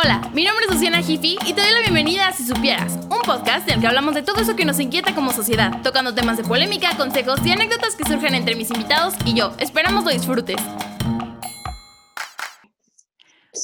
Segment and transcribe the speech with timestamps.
[0.00, 3.20] Hola, mi nombre es Luciana Jiffy y te doy la bienvenida a Si Supieras, un
[3.26, 6.36] podcast en el que hablamos de todo eso que nos inquieta como sociedad, tocando temas
[6.36, 9.52] de polémica, consejos y anécdotas que surgen entre mis invitados y yo.
[9.58, 10.54] Esperamos lo disfrutes.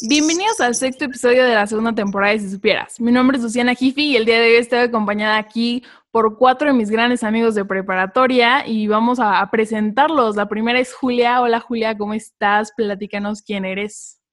[0.09, 2.99] Bienvenidos al sexto episodio de la segunda temporada de Si Supieras.
[2.99, 6.67] Mi nombre es Luciana Jiffy y el día de hoy estoy acompañada aquí por cuatro
[6.67, 10.35] de mis grandes amigos de preparatoria y vamos a, a presentarlos.
[10.35, 11.41] La primera es Julia.
[11.41, 12.73] Hola Julia, ¿cómo estás?
[12.77, 14.24] Platícanos quién eres.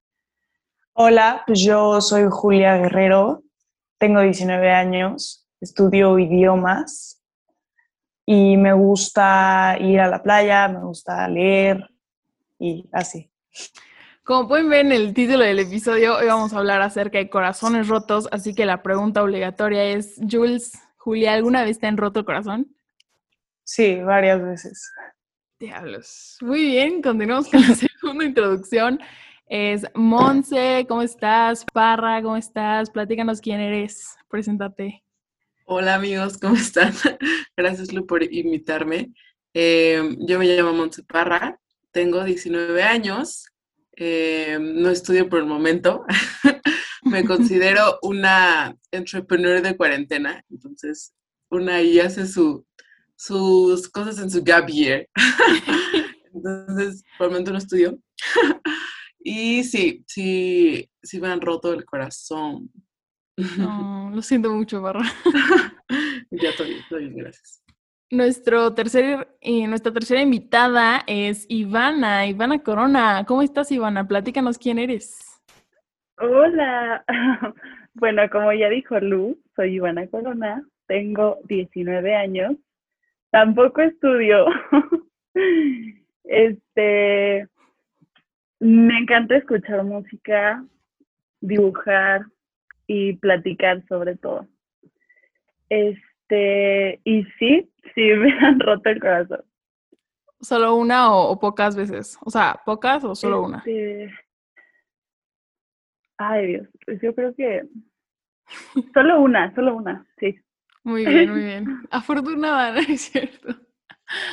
[0.94, 3.44] Hola, pues yo soy Julia Guerrero,
[3.96, 7.22] tengo 19 años, estudio idiomas
[8.26, 11.88] y me gusta ir a la playa, me gusta leer
[12.58, 13.30] y así.
[14.22, 17.88] Como pueden ver en el título del episodio, hoy vamos a hablar acerca de corazones
[17.88, 22.26] rotos, así que la pregunta obligatoria es, Jules, Julia, ¿alguna vez te han roto el
[22.26, 22.76] corazón?
[23.64, 24.92] Sí, varias veces.
[25.58, 26.36] Diablos.
[26.42, 29.00] Muy bien, continuamos con la segunda introducción
[29.52, 31.66] es Monse, ¿cómo estás?
[31.74, 32.88] Parra, ¿cómo estás?
[32.88, 35.04] Platícanos quién eres, preséntate.
[35.66, 36.94] Hola amigos, ¿cómo están?
[37.56, 39.12] Gracias Lu por invitarme.
[39.52, 43.44] Eh, yo me llamo Monse Parra, tengo 19 años,
[43.94, 46.06] eh, no estudio por el momento,
[47.02, 51.12] me considero una entrepreneur de cuarentena, entonces
[51.50, 52.64] una ahí hace su,
[53.16, 55.06] sus cosas en su gap year.
[56.32, 57.98] entonces, por el momento no estudio.
[59.24, 62.70] Y sí, sí, sí me han roto el corazón.
[64.12, 65.02] lo siento mucho, Barra.
[66.30, 67.62] ya estoy, estoy bien, gracias.
[68.10, 73.24] Nuestro tercer, y nuestra tercera invitada es Ivana, Ivana Corona.
[73.26, 74.06] ¿Cómo estás, Ivana?
[74.06, 75.40] Platícanos quién eres.
[76.18, 77.04] Hola.
[77.94, 82.56] Bueno, como ya dijo Lu, soy Ivana Corona, tengo 19 años,
[83.30, 84.46] tampoco estudio.
[86.24, 87.48] Este,
[88.62, 90.64] me encanta escuchar música,
[91.40, 92.26] dibujar
[92.86, 94.46] y platicar sobre todo.
[95.68, 99.44] Este, y sí, sí me han roto el corazón.
[100.40, 102.16] ¿Solo una o, pocas veces?
[102.24, 103.58] O sea, ¿pocas o solo una?
[103.58, 104.12] Este,
[106.18, 107.62] ay Dios, pues yo creo que
[108.94, 110.38] solo una, solo una, sí.
[110.84, 111.66] Muy bien, muy bien.
[111.90, 113.56] Afortunada, ¿no es cierto?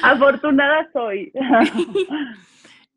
[0.03, 1.31] Afortunada soy.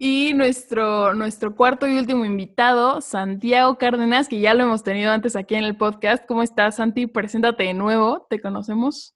[0.04, 5.36] Y nuestro, nuestro cuarto y último invitado, Santiago Cárdenas, que ya lo hemos tenido antes
[5.36, 6.26] aquí en el podcast.
[6.26, 7.06] ¿Cómo estás, Santi?
[7.06, 9.14] Preséntate de nuevo, ¿te conocemos?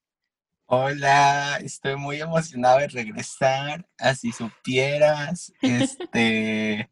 [0.66, 3.84] Hola, estoy muy emocionado de regresar.
[3.98, 6.88] Así supieras, este,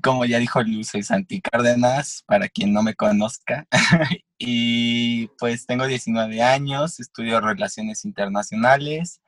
[0.00, 3.66] como ya dijo Luz, soy Santi Cárdenas, para quien no me conozca.
[4.38, 9.20] y pues tengo 19 años, estudio Relaciones Internacionales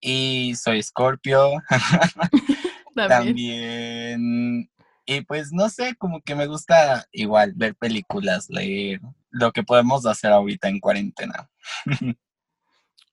[0.00, 1.54] y soy Scorpio.
[2.96, 4.70] También.
[5.08, 10.04] Y pues no sé, como que me gusta igual ver películas, leer, lo que podemos
[10.06, 11.48] hacer ahorita en cuarentena.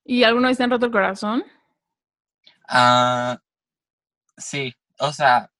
[0.06, 1.44] ¿Y alguna vez te han roto el corazón?
[2.68, 3.38] Ah,
[4.38, 5.52] sí, o sea,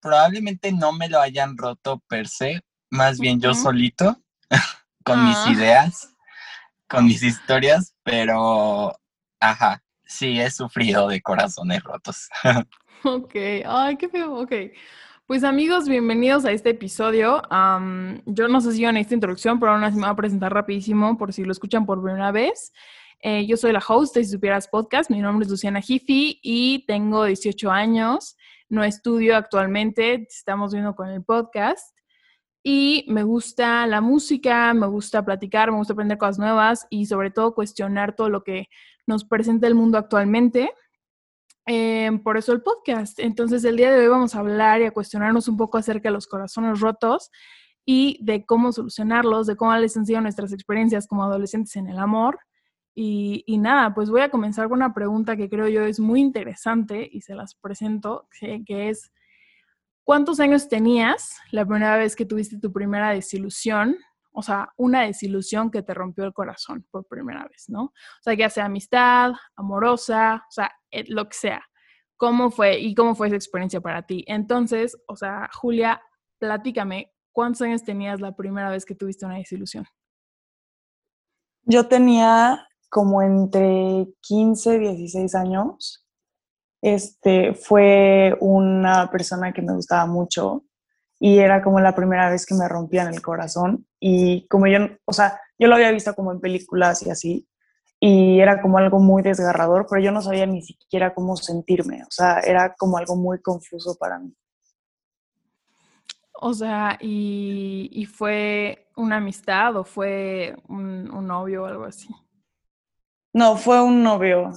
[0.00, 2.60] probablemente no me lo hayan roto per se,
[2.90, 4.22] más bien yo solito,
[5.04, 5.50] con mis ah.
[5.50, 6.14] ideas,
[6.88, 8.94] con mis historias, pero,
[9.40, 12.28] ajá, Sí, he sufrido de corazones rotos.
[13.04, 13.34] ok,
[13.66, 14.52] ay, qué feo, ok.
[15.26, 17.40] Pues amigos, bienvenidos a este episodio.
[18.26, 21.16] yo no sé si en esta introducción, pero aún así me voy a presentar rapidísimo
[21.16, 22.72] por si lo escuchan por primera vez.
[23.20, 26.84] Eh, yo soy la host de Si Supieras Podcast, mi nombre es Luciana Jiffy y
[26.86, 28.36] tengo 18 años.
[28.68, 31.96] No estudio actualmente, estamos viendo con el podcast.
[32.62, 37.30] Y me gusta la música, me gusta platicar, me gusta aprender cosas nuevas y sobre
[37.30, 38.68] todo cuestionar todo lo que
[39.06, 40.70] nos presenta el mundo actualmente.
[41.66, 43.18] Eh, por eso el podcast.
[43.18, 46.12] Entonces, el día de hoy vamos a hablar y a cuestionarnos un poco acerca de
[46.12, 47.30] los corazones rotos
[47.86, 51.98] y de cómo solucionarlos, de cómo les han sido nuestras experiencias como adolescentes en el
[51.98, 52.38] amor.
[52.96, 57.08] Y, nada, pues voy a comenzar con una pregunta que creo yo es muy interesante
[57.10, 59.12] y se las presento, que es,
[60.04, 63.96] ¿cuántos años tenías la primera vez que tuviste tu primera desilusión
[64.34, 67.84] o sea, una desilusión que te rompió el corazón por primera vez, ¿no?
[67.84, 71.62] O sea, ya sea amistad, amorosa, o sea, eh, lo que sea.
[72.16, 74.24] ¿Cómo fue y cómo fue esa experiencia para ti?
[74.26, 76.02] Entonces, o sea, Julia,
[76.38, 79.86] platícame, ¿cuántos años tenías la primera vez que tuviste una desilusión?
[81.62, 86.06] Yo tenía como entre 15 y 16 años.
[86.82, 90.64] Este fue una persona que me gustaba mucho
[91.20, 95.14] y era como la primera vez que me rompían el corazón y como yo, o
[95.14, 97.48] sea, yo lo había visto como en películas y así
[97.98, 102.10] y era como algo muy desgarrador, pero yo no sabía ni siquiera cómo sentirme, o
[102.10, 104.36] sea, era como algo muy confuso para mí.
[106.34, 112.08] O sea, y, y fue una amistad o fue un, un novio o algo así.
[113.32, 114.52] No, fue un novio.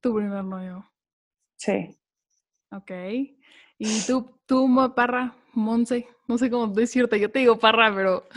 [0.00, 0.84] Tu primer novio.
[1.58, 1.96] Sí.
[2.72, 2.90] Ok.
[3.82, 6.06] ¿Y tú, tú, Parra, Monse?
[6.28, 8.28] No sé cómo decirte, yo te digo Parra, pero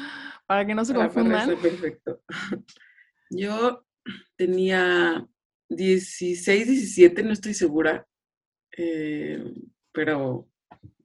[0.48, 1.50] para que no se Parra confundan.
[1.50, 2.22] está perfecto.
[3.30, 3.86] Yo
[4.38, 5.28] tenía
[5.68, 8.08] 16, 17, no estoy segura,
[8.78, 9.44] eh,
[9.92, 10.48] pero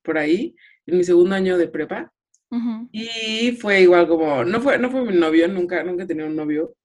[0.03, 0.55] por ahí,
[0.87, 2.13] en mi segundo año de prepa.
[2.93, 6.77] Y fue igual como, no fue, no fue mi novio, nunca, nunca tenido un novio,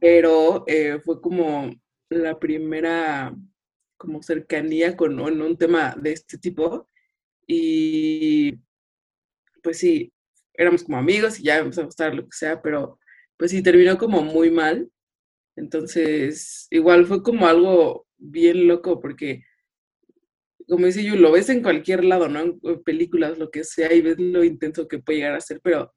[0.00, 1.70] pero eh, fue como
[2.10, 3.32] la primera
[3.98, 6.88] como cercanía con en un tema de este tipo.
[7.46, 8.54] Y
[9.62, 10.12] pues sí,
[10.54, 12.98] éramos como amigos y ya empezó a gustar lo que sea, pero
[13.36, 14.90] pues sí, terminó como muy mal.
[15.56, 19.44] Entonces, igual fue como algo bien loco porque,
[20.68, 22.40] como dice yo, lo ves en cualquier lado, ¿no?
[22.40, 25.92] En películas, lo que sea, y ves lo intenso que puede llegar a ser, pero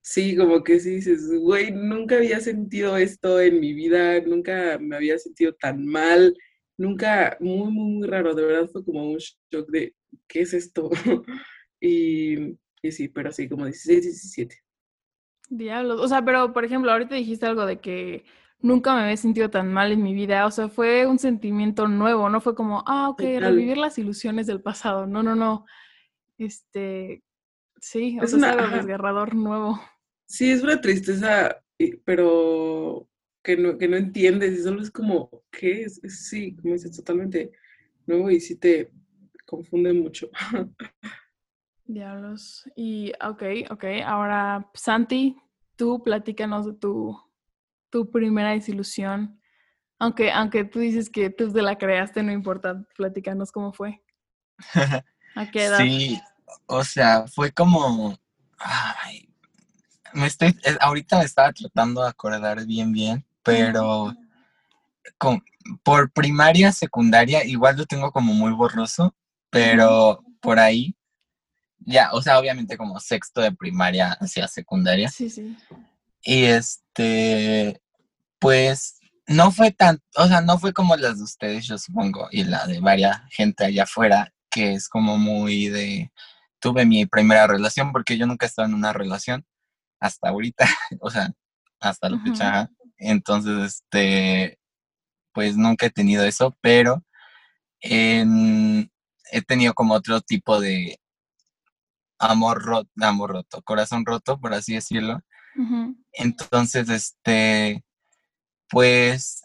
[0.00, 4.96] sí, como que sí dices, güey, nunca había sentido esto en mi vida, nunca me
[4.96, 6.36] había sentido tan mal,
[6.78, 9.94] nunca, muy, muy, muy raro, de verdad fue como un shock de,
[10.28, 10.90] ¿qué es esto?
[11.80, 14.56] y, y sí, pero sí, como 16, 17.
[15.48, 16.00] Diablos.
[16.00, 18.24] O sea, pero por ejemplo, ahorita dijiste algo de que
[18.60, 20.46] nunca me había sentido tan mal en mi vida.
[20.46, 23.40] O sea, fue un sentimiento nuevo, no fue como, ah, ok, Total.
[23.40, 25.06] revivir las ilusiones del pasado.
[25.06, 25.64] No, no, no.
[26.38, 27.22] Este,
[27.80, 29.80] sí, o Es sea, una- es algo desgarrador nuevo.
[30.26, 31.62] Sí, es una tristeza,
[32.04, 33.08] pero
[33.46, 36.00] que no, que no entiendes, y solo es como, ¿qué es?
[36.08, 37.52] Sí, como dices, totalmente
[38.04, 38.90] nuevo y sí te
[39.46, 40.28] confunde mucho.
[41.84, 42.68] Diablos.
[42.74, 43.84] Y, ok, ok.
[44.04, 45.36] Ahora, Santi,
[45.76, 47.16] tú platícanos de tu,
[47.88, 49.40] tu primera desilusión.
[50.00, 54.02] Aunque, aunque tú dices que tú te la creaste, no importa, platícanos cómo fue.
[55.36, 55.78] ¿A qué edad?
[55.78, 56.20] Sí,
[56.66, 58.18] o sea, fue como,
[58.58, 59.32] ay,
[60.14, 64.12] me estoy, eh, ahorita me estaba tratando de acordar bien, bien, pero
[65.18, 65.42] con,
[65.82, 69.14] por primaria, secundaria, igual lo tengo como muy borroso,
[69.50, 70.96] pero por ahí,
[71.78, 75.08] ya, o sea, obviamente como sexto de primaria hacia secundaria.
[75.08, 75.56] Sí, sí.
[76.22, 77.80] Y este,
[78.40, 78.98] pues
[79.28, 82.66] no fue tan, o sea, no fue como las de ustedes, yo supongo, y la
[82.66, 86.12] de varias gente allá afuera, que es como muy de,
[86.58, 89.46] tuve mi primera relación, porque yo nunca he estado en una relación
[90.00, 90.66] hasta ahorita,
[91.00, 91.30] o sea,
[91.80, 92.70] hasta la fecha.
[92.98, 94.58] Entonces, este,
[95.32, 97.04] pues nunca he tenido eso, pero
[97.80, 98.90] en-
[99.32, 100.98] he tenido como otro tipo de
[102.18, 105.20] amor roto, amor roto, corazón roto, por así decirlo.
[106.12, 107.84] Entonces, este,
[108.68, 109.42] pues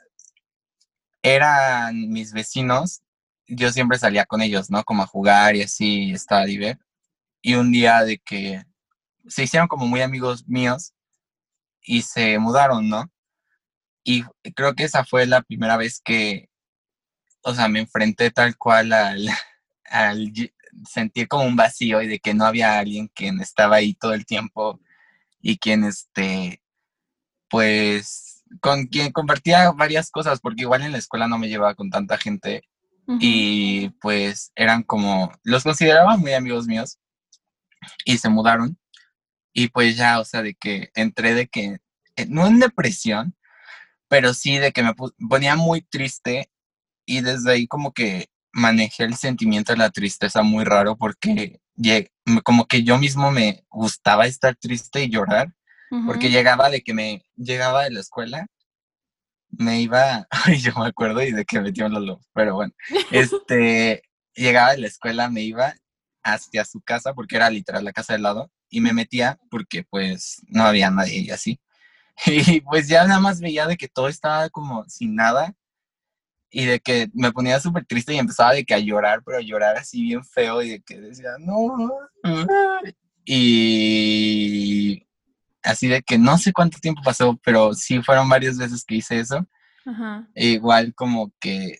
[1.22, 3.02] eran mis vecinos,
[3.48, 4.84] yo siempre salía con ellos, ¿no?
[4.84, 6.86] Como a jugar y así, estaba divertido.
[7.42, 8.64] Y un día de que
[9.28, 10.94] se hicieron como muy amigos míos
[11.82, 13.12] y se mudaron, ¿no?
[14.04, 14.24] Y
[14.56, 16.50] creo que esa fue la primera vez que,
[17.44, 19.28] o sea, me enfrenté tal cual al,
[19.86, 20.32] al
[20.90, 24.26] sentir como un vacío y de que no había alguien quien estaba ahí todo el
[24.26, 24.80] tiempo
[25.42, 26.62] y quien, este,
[27.50, 31.90] pues, con quien compartía varias cosas, porque igual en la escuela no me llevaba con
[31.90, 32.64] tanta gente
[33.20, 36.98] y pues eran como, los consideraba muy amigos míos
[38.06, 38.78] y se mudaron
[39.54, 41.78] y pues ya, o sea, de que entré de que,
[42.28, 43.36] no en depresión,
[44.12, 44.94] pero sí de que me
[45.30, 46.52] ponía muy triste
[47.06, 51.62] y desde ahí como que manejé el sentimiento de la tristeza muy raro porque
[52.44, 55.54] como que yo mismo me gustaba estar triste y llorar
[56.06, 58.48] porque llegaba de que me llegaba de la escuela,
[59.50, 62.74] me iba, ay, yo me acuerdo y de que metió los lobos, pero bueno,
[63.12, 64.04] este,
[64.36, 65.74] llegaba de la escuela, me iba
[66.22, 70.42] hacia su casa porque era literal la casa del lado y me metía porque pues
[70.48, 71.62] no había nadie y así.
[72.26, 75.56] Y pues ya nada más veía de que todo estaba como sin nada
[76.52, 79.42] y de que me ponía súper triste y empezaba de que a llorar, pero a
[79.42, 81.92] llorar así bien feo y de que decía, no.
[83.26, 85.08] Y
[85.64, 89.20] así de que no sé cuánto tiempo pasó, pero sí fueron varias veces que hice
[89.20, 89.48] eso.
[89.86, 90.28] Ajá.
[90.36, 91.80] E igual como que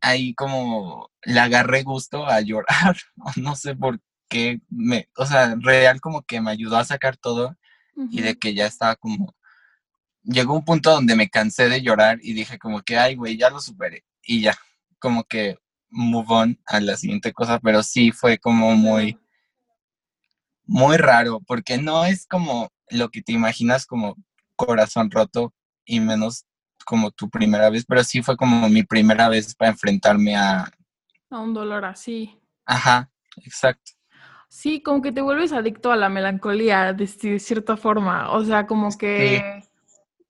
[0.00, 2.96] ahí como le agarré gusto a llorar,
[3.36, 7.56] no sé por qué, me, o sea, real como que me ayudó a sacar todo
[7.96, 9.34] y de que ya estaba como,
[10.22, 13.50] llegó un punto donde me cansé de llorar y dije como que, ay, güey, ya
[13.50, 14.56] lo superé y ya,
[14.98, 15.56] como que
[15.88, 19.18] move on a la siguiente cosa, pero sí fue como muy,
[20.64, 24.16] muy raro, porque no es como lo que te imaginas como
[24.56, 26.44] corazón roto y menos
[26.84, 30.70] como tu primera vez, pero sí fue como mi primera vez para enfrentarme a,
[31.30, 32.38] A un dolor así.
[32.64, 33.10] ajá,
[33.44, 33.92] exacto.
[34.48, 38.30] Sí, como que te vuelves adicto a la melancolía de, ci- cierta forma.
[38.32, 39.42] O sea, como que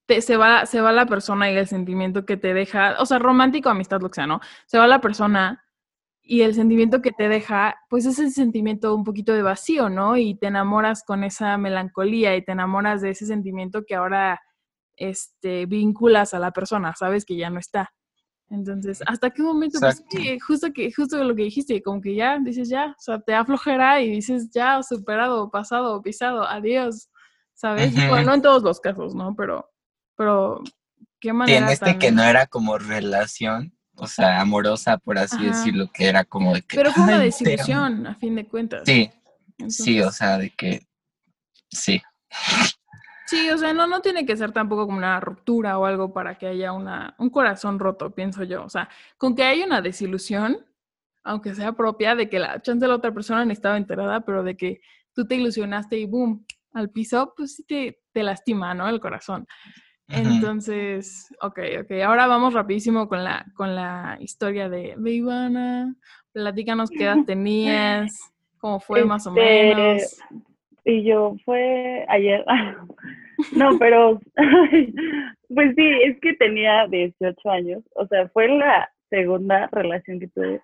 [0.07, 3.19] te- se va, se va la persona y el sentimiento que te deja, o sea,
[3.19, 4.41] romántico, amistad, lo que sea, ¿no?
[4.67, 5.63] Se va la persona
[6.23, 10.17] y el sentimiento que te deja, pues es el sentimiento un poquito de vacío, ¿no?
[10.17, 14.41] Y te enamoras con esa melancolía y te enamoras de ese sentimiento que ahora
[14.97, 17.91] este, vinculas a la persona, sabes que ya no está.
[18.49, 19.81] Entonces, ¿hasta qué momento?
[19.81, 23.21] Pues sí, justo, que, justo lo que dijiste, como que ya dices ya, o sea,
[23.21, 27.09] te aflojera y dices ya, superado, pasado, pisado, adiós,
[27.55, 27.93] ¿sabes?
[28.09, 29.35] Bueno, no en todos los casos, ¿no?
[29.35, 29.69] Pero,
[30.17, 30.63] pero,
[31.19, 35.47] qué manera en este que no era como relación, o sea, amorosa, por así Ajá.
[35.47, 36.77] decirlo, que era como de que...
[36.77, 38.83] Pero fue una desilusión, a fin de cuentas.
[38.87, 39.11] Sí,
[39.69, 40.87] sí, o sea, de que...
[41.69, 42.01] Sí.
[43.27, 46.39] Sí, o sea, no, no tiene que ser tampoco como una ruptura o algo para
[46.39, 48.65] que haya una, un corazón roto, pienso yo.
[48.65, 50.59] O sea, con que haya una desilusión,
[51.25, 54.45] aunque sea propia, de que la chance de la otra persona ni estaba enterada, pero
[54.45, 54.81] de que
[55.13, 58.89] tú te ilusionaste y boom, al piso, pues sí te, te lastima, ¿no?
[58.89, 59.47] El corazón.
[60.09, 61.91] Entonces, ok, ok.
[62.05, 65.97] Ahora vamos rapidísimo con la, con la historia de, de Ivana.
[66.33, 68.15] Platícanos qué edad tenías,
[68.59, 70.19] cómo fue más o Este, menos.
[70.87, 72.45] Y yo fue ayer.
[73.55, 74.19] No, pero
[75.55, 77.85] pues sí, es que tenía 18 años.
[77.95, 80.63] O sea, fue la segunda relación que tuve.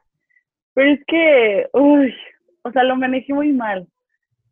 [0.72, 2.14] Pero es que, uy,
[2.62, 3.86] o sea, lo manejé muy mal.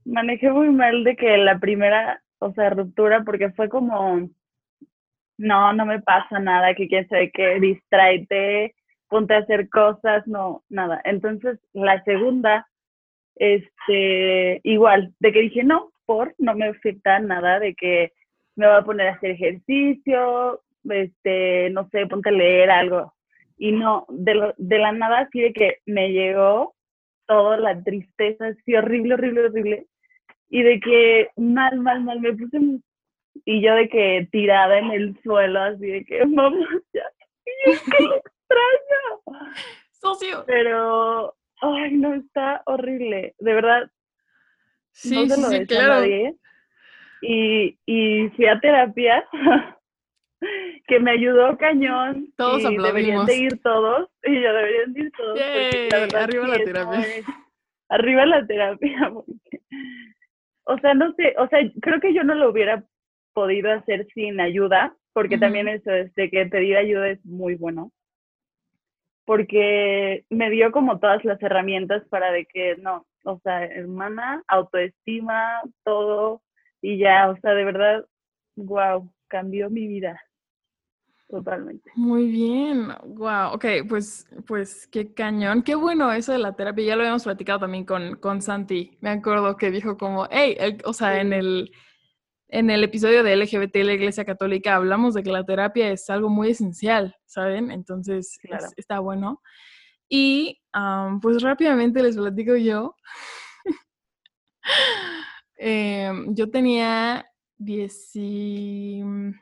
[0.04, 4.28] Manejé muy mal de que la primera, o sea, ruptura, porque fue como,
[5.38, 8.74] no, no me pasa nada, que quién sabe qué, distráete,
[9.08, 11.00] ponte a hacer cosas, no, nada.
[11.04, 12.68] Entonces, la segunda,
[13.40, 18.12] este, igual, de que dije, no, por, no me afecta nada, de que
[18.54, 23.14] me voy a poner a hacer ejercicio, este, no sé, ponte a leer algo.
[23.56, 26.74] Y no, de, lo- de la nada, así de que me llegó
[27.26, 29.86] toda la tristeza, así horrible, horrible, horrible.
[30.50, 32.58] Y de que mal, mal, mal, me puse,
[33.46, 37.04] y yo de que tirada en el suelo, así de que, mamá, ya,
[37.46, 39.46] y es que lo extraño.
[39.92, 40.44] Socio.
[40.46, 43.34] Pero, ay, no, está horrible.
[43.38, 43.90] De verdad,
[44.92, 45.94] Sí, no se lo sí, a claro.
[46.00, 46.34] nadie.
[47.22, 49.24] Y, y fui a terapia,
[50.88, 52.32] que me ayudó cañón.
[52.36, 55.38] Todos y deberían de ir todos, y yo deberían de ir todos.
[55.38, 57.06] Yay, la verdad arriba sí la terapia.
[57.88, 59.10] arriba la terapia.
[59.14, 59.60] porque-
[60.64, 62.84] o sea, no sé, o sea, creo que yo no lo hubiera
[63.32, 67.90] podido hacer sin ayuda, porque también eso es de que pedir ayuda es muy bueno.
[69.30, 75.62] Porque me dio como todas las herramientas para de que no, o sea, hermana, autoestima,
[75.84, 76.42] todo,
[76.82, 78.04] y ya, o sea, de verdad,
[78.56, 80.20] wow, cambió mi vida
[81.28, 81.92] totalmente.
[81.94, 86.96] Muy bien, wow, ok, pues, pues qué cañón, qué bueno eso de la terapia, ya
[86.96, 90.92] lo habíamos platicado también con, con Santi, me acuerdo que dijo como, hey, el- o
[90.92, 91.70] sea, en el,
[92.52, 96.10] en el episodio de LGBT y la Iglesia Católica hablamos de que la terapia es
[96.10, 97.70] algo muy esencial, ¿saben?
[97.70, 98.66] Entonces, es- Claro.
[98.76, 99.40] está bueno.
[100.08, 102.94] Y am, pues rápidamente les platico yo.
[105.56, 107.26] Em, yo tenía
[107.58, 109.34] 16,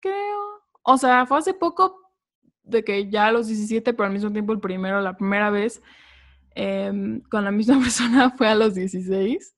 [0.00, 0.40] creo.
[0.82, 1.96] O sea, fue hace poco
[2.62, 5.80] de que ya a los 17, pero al mismo tiempo el primero, la primera vez
[6.54, 9.54] em, con la misma persona fue a los 16,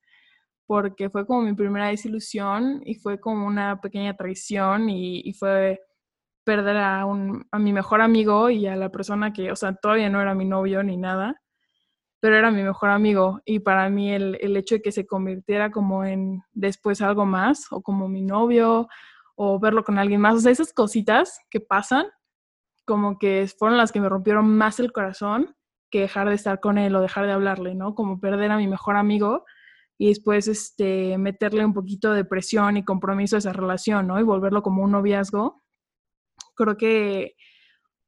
[0.66, 5.80] porque fue como mi primera desilusión y fue como una pequeña traición y, fue
[6.44, 10.08] perder a, un, a mi mejor amigo y a la persona que, o sea, todavía
[10.10, 11.42] no era mi novio ni nada,
[12.20, 15.70] pero era mi mejor amigo y para mí el, el hecho de que se convirtiera
[15.70, 18.88] como en después algo más o como mi novio
[19.36, 22.06] o verlo con alguien más, o sea, esas cositas que pasan
[22.86, 25.54] como que fueron las que me rompieron más el corazón
[25.90, 27.94] que dejar de estar con él o dejar de hablarle, ¿no?
[27.94, 29.44] Como perder a mi mejor amigo
[29.98, 34.20] y después este, meterle un poquito de presión y compromiso a esa relación, ¿no?
[34.20, 35.62] Y volverlo como un noviazgo.
[36.54, 37.34] Creo que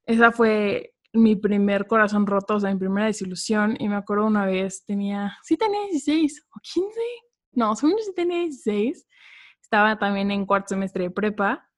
[0.06, 3.76] esa fue mi primer corazón roto, o sea, mi primera desilusión.
[3.78, 7.00] Y me acuerdo una vez, tenía, sí tenía 16 o 15,
[7.52, 9.06] no, según yo sí tenía 16.
[9.62, 11.68] Estaba también en cuarto semestre de prepa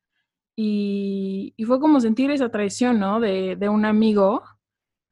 [0.56, 3.20] y, y fue como sentir esa traición, ¿no?
[3.20, 4.42] De, de un amigo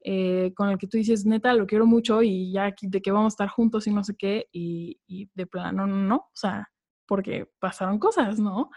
[0.00, 3.32] eh, con el que tú dices, neta, lo quiero mucho y ya de que vamos
[3.32, 6.68] a estar juntos y no sé qué, y, y de plano, no, no, o sea,
[7.06, 8.70] porque pasaron cosas, ¿no?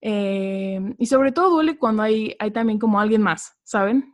[0.00, 4.12] Eh, y sobre todo duele cuando hay, hay también como alguien más, ¿saben?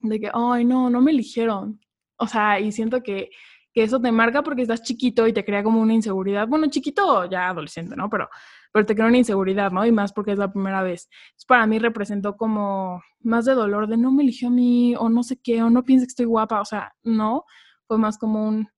[0.00, 1.80] De que, ay, no, no me eligieron.
[2.16, 3.30] O sea, y siento que,
[3.72, 6.46] que eso te marca porque estás chiquito y te crea como una inseguridad.
[6.48, 8.08] Bueno, chiquito, ya adolescente, ¿no?
[8.08, 8.28] Pero,
[8.72, 9.84] pero te crea una inseguridad, ¿no?
[9.86, 11.08] Y más porque es la primera vez.
[11.26, 15.08] Entonces, para mí representó como más de dolor de no me eligió a mí, o
[15.08, 16.60] no sé qué, o no piensa que estoy guapa.
[16.60, 17.44] O sea, no.
[17.86, 18.68] Fue más como un,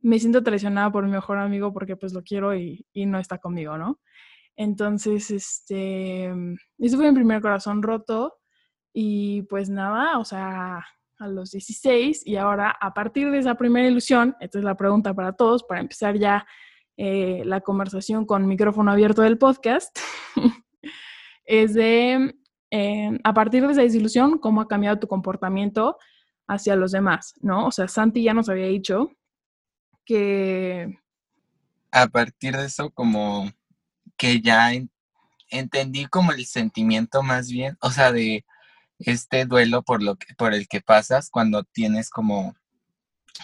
[0.00, 3.38] me siento traicionada por mi mejor amigo porque pues lo quiero y, y no está
[3.38, 4.00] conmigo, ¿no?
[4.56, 6.32] Entonces, este,
[6.78, 8.34] ese fue mi primer corazón roto
[8.92, 10.84] y pues nada, o sea,
[11.18, 15.14] a los 16 y ahora a partir de esa primera ilusión, esta es la pregunta
[15.14, 16.46] para todos, para empezar ya
[16.96, 19.98] eh, la conversación con micrófono abierto del podcast,
[21.44, 22.34] es de,
[22.70, 25.96] eh, a partir de esa desilusión, cómo ha cambiado tu comportamiento
[26.46, 27.66] hacia los demás, ¿no?
[27.66, 29.10] O sea, Santi ya nos había dicho
[30.04, 30.98] que...
[31.90, 33.50] A partir de eso, como
[34.16, 34.70] que ya
[35.50, 38.44] entendí como el sentimiento más bien, o sea, de
[38.98, 42.54] este duelo por lo que, por el que pasas cuando tienes como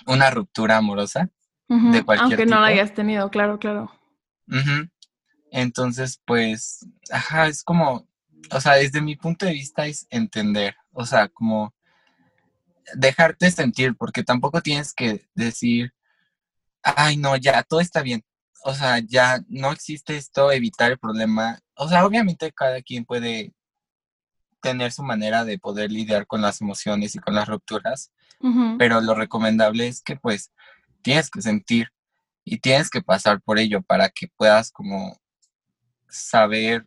[0.06, 1.30] una ruptura amorosa
[1.70, 3.92] de cualquier Aunque no la hayas tenido, claro, claro.
[5.52, 8.08] Entonces, pues, ajá, es como,
[8.50, 11.72] o sea, desde mi punto de vista es entender, o sea, como
[12.94, 15.92] dejarte sentir, porque tampoco tienes que decir,
[16.82, 18.24] ay, no, ya, todo está bien,
[18.64, 21.60] o sea, ya no existe esto, evitar el problema.
[21.74, 23.52] O sea, obviamente cada quien puede
[24.60, 28.12] tener su manera de poder lidiar con las emociones y con las rupturas,
[28.78, 30.50] pero lo recomendable es que pues
[31.02, 31.88] tienes que sentir
[32.44, 35.16] y tienes que pasar por ello para que puedas como
[36.08, 36.86] saber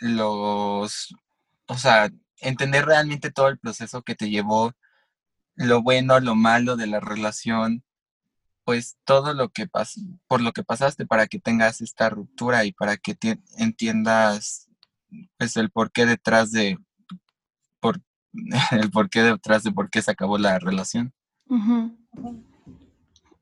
[0.00, 1.14] los,
[1.66, 4.72] o sea, entender realmente todo el proceso que te llevó,
[5.54, 7.84] lo bueno, lo malo de la relación,
[8.64, 12.72] pues todo lo que pasó, por lo que pasaste para que tengas esta ruptura y
[12.72, 13.16] para que
[13.58, 14.68] entiendas
[15.38, 16.78] pues el porqué detrás de
[17.80, 18.00] por
[18.72, 21.12] el porqué detrás de por qué se acabó la relación.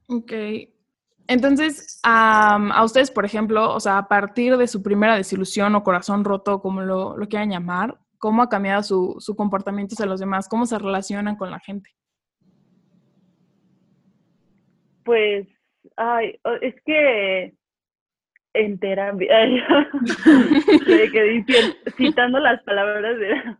[0.08, 0.32] Ok.
[1.26, 6.24] Entonces, a ustedes, por ejemplo, o sea, a partir de su primera desilusión o corazón
[6.24, 10.48] roto, como lo, lo quieran llamar, ¿cómo ha cambiado su, su comportamiento hacia los demás?
[10.48, 11.90] ¿Cómo se relacionan con la gente?
[15.04, 15.46] Pues,
[15.96, 17.54] ay, es que
[18.54, 19.28] en terapia,
[20.86, 21.44] que
[21.96, 23.56] citando las palabras de...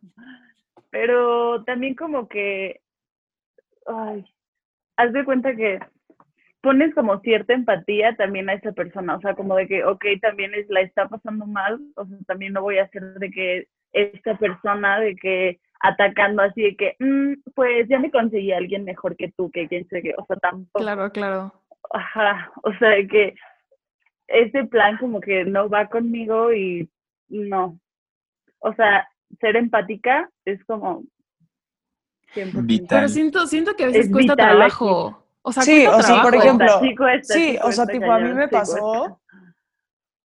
[0.91, 2.81] Pero también como que,
[3.87, 4.25] ay,
[4.97, 5.79] haz de cuenta que
[6.61, 10.55] pones como cierta empatía también a esa persona, o sea, como de que, ok, también
[10.55, 14.37] es, la está pasando mal, o sea, también no voy a hacer de que esta
[14.37, 19.17] persona, de que atacando así de que, mm, pues ya me conseguí a alguien mejor
[19.17, 20.81] que tú, que quien sé que, o sea, tampoco.
[20.81, 21.53] Claro, claro.
[21.93, 23.35] Ajá, o sea, de que
[24.27, 26.91] ese plan como que no va conmigo y
[27.29, 27.79] no.
[28.59, 29.09] O sea,
[29.41, 31.05] ser empática es como
[32.35, 35.25] Pero siento, siento que a veces cuesta trabajo.
[35.49, 36.81] O sea, sí, o sea, por ejemplo,
[37.23, 39.21] sí, o sea, tipo, a mí me pasó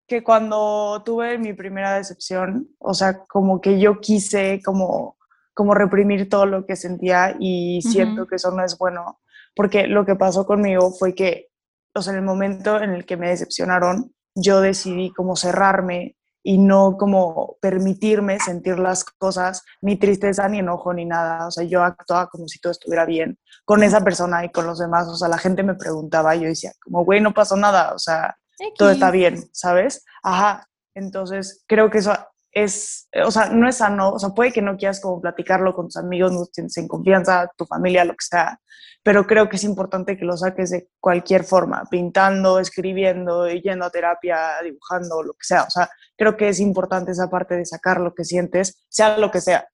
[0.07, 5.17] que cuando tuve mi primera decepción, o sea, como que yo quise como
[5.53, 9.19] como reprimir todo lo que sentía y siento que eso no es bueno,
[9.55, 11.49] porque lo que pasó conmigo fue que,
[11.93, 16.57] o sea, en el momento en el que me decepcionaron, yo decidí como cerrarme y
[16.57, 21.47] no como permitirme sentir las cosas, ni tristeza, ni enojo, ni nada.
[21.47, 24.79] O sea, yo actuaba como si todo estuviera bien con esa persona y con los
[24.79, 25.07] demás.
[25.07, 27.93] O sea, la gente me preguntaba y yo decía, como, güey, no pasó nada.
[27.93, 28.35] O sea,
[28.77, 30.03] todo está bien, ¿sabes?
[30.21, 30.67] Ajá.
[30.93, 32.13] Entonces, creo que eso
[32.51, 35.87] es, o sea, no es sano, o sea, puede que no quieras como platicarlo con
[35.87, 38.59] tus amigos, no tienes en confianza, tu familia, lo que sea,
[39.03, 43.89] pero creo que es importante que lo saques de cualquier forma, pintando, escribiendo, yendo a
[43.89, 47.99] terapia, dibujando, lo que sea, o sea, creo que es importante esa parte de sacar
[47.99, 49.67] lo que sientes, sea lo que sea.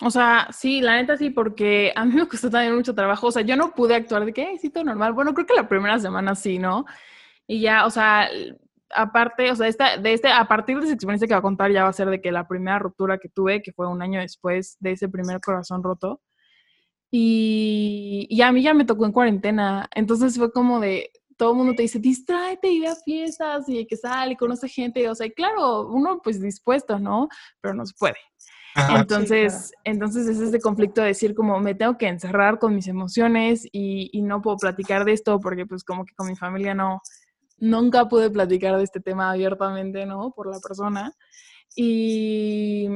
[0.00, 3.32] O sea, sí, la neta sí, porque a mí me costó también mucho trabajo, o
[3.32, 5.98] sea, yo no pude actuar de que, sí, todo normal, bueno, creo que la primera
[5.98, 6.86] semana sí, ¿no?
[7.46, 8.28] Y ya, o sea,
[8.94, 11.70] aparte, o sea, esta, de este, a partir de esa experiencia que va a contar
[11.70, 14.20] ya va a ser de que la primera ruptura que tuve, que fue un año
[14.20, 16.22] después de ese primer corazón roto,
[17.16, 21.58] y, y a mí ya me tocó en cuarentena, entonces fue como de, todo el
[21.58, 25.14] mundo te dice, distráete y ve a fiestas y que sale y conoce gente, o
[25.14, 27.28] sea, claro, uno pues dispuesto, ¿no?
[27.60, 28.16] Pero no se puede.
[28.96, 33.64] Entonces, entonces es este conflicto de decir como me tengo que encerrar con mis emociones
[33.70, 37.00] y, y, no puedo platicar de esto porque pues como que con mi familia no,
[37.58, 40.32] nunca pude platicar de este tema abiertamente, ¿no?
[40.32, 41.12] Por la persona.
[41.76, 42.88] Y,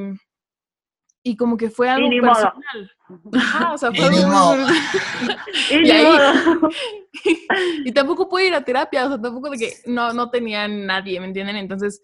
[1.29, 2.91] y como que fue algo personal.
[3.35, 4.57] Ajá, o sea, fue algo
[5.71, 5.91] y,
[7.89, 11.21] y, tampoco pude ir a terapia, o sea, tampoco de que no, no tenía nadie,
[11.21, 11.57] ¿me entienden?
[11.57, 12.01] Entonces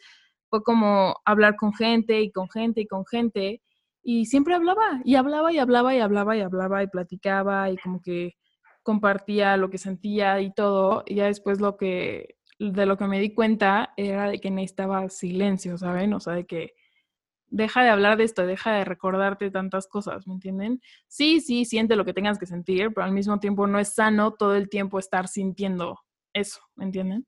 [0.51, 3.63] fue como hablar con gente y con gente y con gente.
[4.03, 8.03] Y siempre hablaba, y hablaba y hablaba y hablaba y hablaba y platicaba y como
[8.03, 8.37] que
[8.83, 11.03] compartía lo que sentía y todo.
[11.07, 15.09] Y ya después lo que de lo que me di cuenta era de que necesitaba
[15.09, 16.13] silencio, ¿saben?
[16.13, 16.75] O sea, de que
[17.55, 20.81] deja de hablar de esto, deja de recordarte tantas cosas, ¿me entienden?
[21.07, 24.35] Sí, sí, siente lo que tengas que sentir, pero al mismo tiempo no es sano
[24.35, 26.01] todo el tiempo estar sintiendo
[26.33, 27.27] eso, ¿me entienden?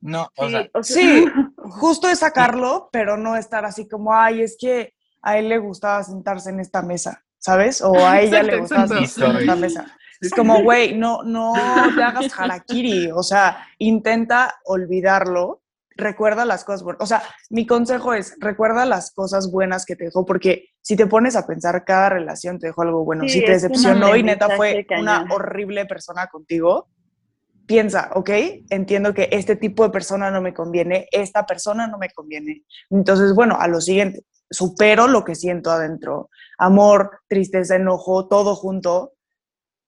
[0.00, 1.24] No, o Sí, sea, o sea, Sí,
[1.56, 6.04] justo es sacarlo, pero no estar así como, ay, es que a él le gustaba
[6.04, 7.82] sentarse en esta mesa, ¿sabes?
[7.82, 9.06] O a ella le gustaba exacto.
[9.06, 9.98] sentarse en esta mesa.
[10.20, 11.52] Es como, güey, no, no
[11.96, 15.62] te hagas harakiri, o sea, intenta olvidarlo,
[15.96, 17.02] recuerda las cosas buenas.
[17.02, 21.06] O sea, mi consejo es, recuerda las cosas buenas que te dejó, porque si te
[21.06, 23.24] pones a pensar, cada relación te dejó algo bueno.
[23.24, 26.88] Sí, si te decepcionó y neta fue una horrible persona contigo,
[27.66, 28.30] piensa, ok,
[28.70, 32.64] entiendo que este tipo de persona no me conviene, esta persona no me conviene.
[32.90, 39.14] Entonces, bueno, a lo siguiente, supero lo que siento adentro, amor, tristeza, enojo, todo junto,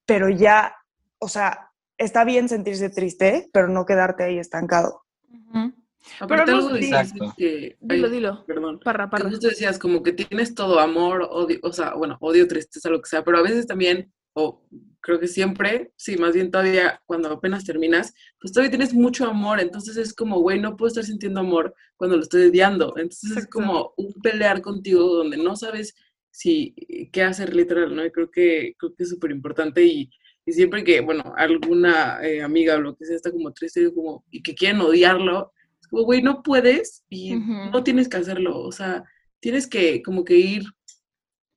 [0.05, 0.75] pero ya,
[1.19, 5.03] o sea, está bien sentirse triste, pero no quedarte ahí estancado.
[5.31, 5.73] Ujú.
[6.21, 7.35] Aparte Pero no- algo Exacto.
[7.37, 8.45] que- Dilo, ay, dilo.
[8.47, 8.81] Perdón.
[8.81, 9.29] Parra, parra.
[9.31, 13.09] justo decías como que tienes todo amor, odio, o sea, bueno, odio, tristeza, lo que
[13.09, 14.63] sea, pero a veces también, o
[15.01, 19.61] creo que siempre, sí, más bien todavía cuando apenas terminas, pues todavía tienes mucho amor,
[19.61, 23.37] entonces es como, güey, no puedo estar sintiendo amor cuando lo estoy odiando, entonces es
[23.37, 23.51] Exacto.
[23.59, 25.95] como un pelear contigo donde no sabes
[26.31, 26.75] si,
[27.13, 28.05] qué hacer literal, ¿no?
[28.05, 30.11] Y creo que, creo que es súper importante y,
[30.47, 34.25] y siempre que, bueno, alguna eh, amiga o lo que sea está como triste como,
[34.31, 35.58] y que quieren odiarlo, es
[35.89, 39.05] como, güey, no puedes y no tienes que hacerlo, o sea,
[39.41, 40.65] tienes que como que ir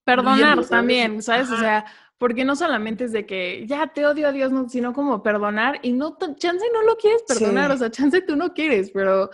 [0.03, 1.51] Perdonar también, ¿sabes?
[1.51, 1.85] O sea,
[2.17, 5.79] porque no solamente es de que ya te odio a Dios, no, sino como perdonar
[5.83, 7.75] y no, chance no lo quieres perdonar, Sí.
[7.75, 9.29] o sea, chance tú no quieres, pero,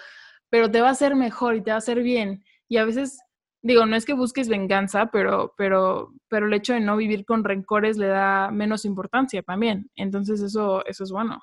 [0.49, 2.43] pero te va a hacer mejor y te va a hacer bien.
[2.67, 3.19] Y a veces,
[3.61, 7.43] digo, no es que busques venganza, pero, pero, pero el hecho de no vivir con
[7.43, 9.89] rencores le da menos importancia también.
[9.95, 11.41] Entonces eso, eso es bueno.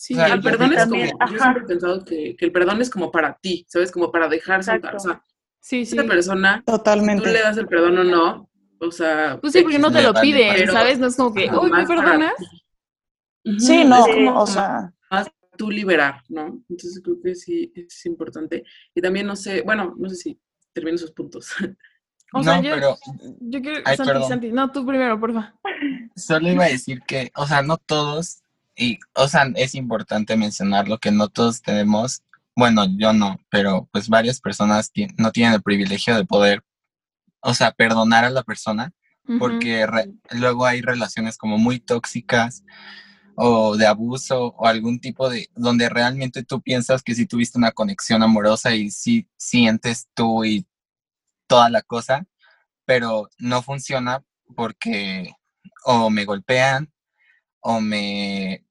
[0.00, 2.52] Sí, O sea, el yo perdón es como, yo siempre he pensado que, que el
[2.52, 3.90] perdón es como para ti, ¿sabes?
[3.90, 5.20] Como para dejar soltar, o sea,
[5.60, 5.98] Sí, sí.
[5.98, 7.32] esa persona, tú Totalmente.
[7.32, 8.48] le das el perdón o no,
[8.80, 11.00] o sea, Pues sí, porque no te lo pero- ¿sabes?
[11.00, 12.32] No es como que, uy, ¿me más perdonas?
[13.58, 14.12] Sí, no, Sí.
[14.12, 14.92] como o sea,
[15.56, 16.62] tú liberar, ¿no?
[16.68, 18.62] Entonces creo que sí es importante.
[18.94, 20.40] Y también no sé, bueno, no sé si
[20.72, 21.48] termino esos puntos.
[22.30, 22.96] O sea, no, yo, pero
[23.40, 24.28] yo quiero, Ay, Santi, perdón.
[24.28, 25.54] Santi, no, tú primero, porfa.
[26.14, 28.42] solo iba a decir que, o sea, no todos,
[28.78, 32.22] y, o sea, es importante mencionarlo, que no todos tenemos,
[32.54, 36.64] bueno, yo no, pero pues varias personas no tienen el privilegio de poder,
[37.40, 38.92] o sea, perdonar a la persona,
[39.38, 39.86] porque
[40.30, 42.64] luego hay relaciones como muy tóxicas
[43.34, 47.72] o de abuso o algún tipo de, donde realmente tú piensas que si tuviste una
[47.72, 50.66] conexión amorosa y si sientes tú y
[51.46, 52.26] toda la cosa,
[52.86, 54.24] pero no funciona
[54.56, 55.32] porque
[55.84, 56.90] o me golpean
[57.60, 58.64] o me,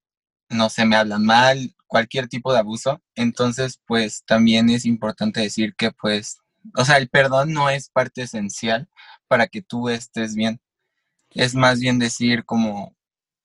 [0.49, 3.01] no sé, me hablan mal, cualquier tipo de abuso.
[3.15, 6.39] Entonces, pues también es importante decir que pues,
[6.75, 8.89] o sea, el perdón no es parte esencial
[9.27, 10.61] para que tú estés bien.
[11.31, 12.95] Es más bien decir como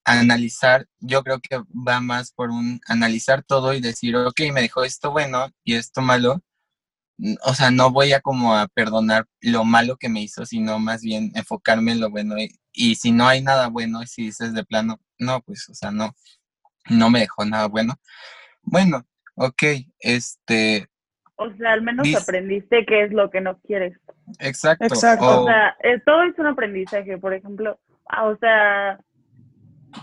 [0.05, 4.85] analizar, yo creo que va más por un analizar todo y decir, ok, me dejó
[4.85, 6.43] esto bueno y esto malo.
[7.45, 11.03] O sea, no voy a como a perdonar lo malo que me hizo, sino más
[11.03, 12.38] bien enfocarme en lo bueno.
[12.38, 15.91] Y, y si no hay nada bueno, si dices de plano, no, pues, o sea,
[15.93, 16.15] no,
[16.90, 17.95] no me dejó nada bueno.
[18.62, 19.05] Bueno,
[19.37, 19.62] ok,
[20.01, 20.87] este,
[21.37, 23.99] O sea, al menos Dis- aprendiste qué es lo que no quieres.
[24.38, 24.85] exacto.
[24.85, 25.25] Exacto.
[25.27, 27.81] o- O sea, eh, todo es un aprendizaje, por ejemplo.
[28.07, 29.01] Ah, o sea,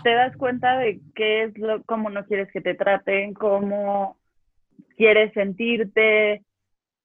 [0.02, 4.18] te das cuenta de qué es lo, cómo no quieres que te traten, cómo
[4.96, 6.44] quieres sentirte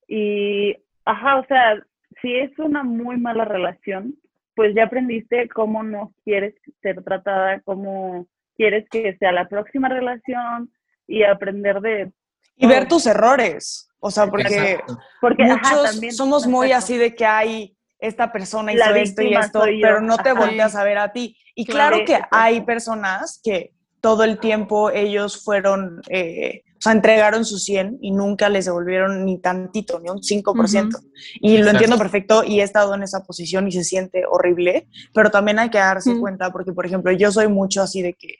[0.07, 1.75] y, ajá, o sea,
[2.21, 4.15] si es una muy mala relación,
[4.55, 10.71] pues ya aprendiste cómo no quieres ser tratada, cómo quieres que sea la próxima relación
[11.07, 12.11] y aprender de,
[12.55, 13.89] y ver tus errores.
[13.99, 14.97] O sea, porque exacto.
[15.19, 19.21] porque, ajá, muchos también, somos muy así de que hay esta persona La hizo esto
[19.23, 20.39] y esto, pero no te Ajá.
[20.39, 21.37] volteas a ver a ti.
[21.55, 22.03] Y Claro.
[22.03, 27.98] claro, que hay personas que todo el tiempo ellos fueron, eh, sea, entregaron su 100
[28.02, 31.00] y nunca les devolvieron ni tantito, ni un 5%.
[31.41, 31.69] Y lo Exacto.
[31.71, 35.69] entiendo perfecto y he estado en esa posición y se siente horrible, pero también hay
[35.69, 36.19] que darse Mm.
[36.19, 38.36] cuenta porque, por ejemplo, yo soy mucho así de que,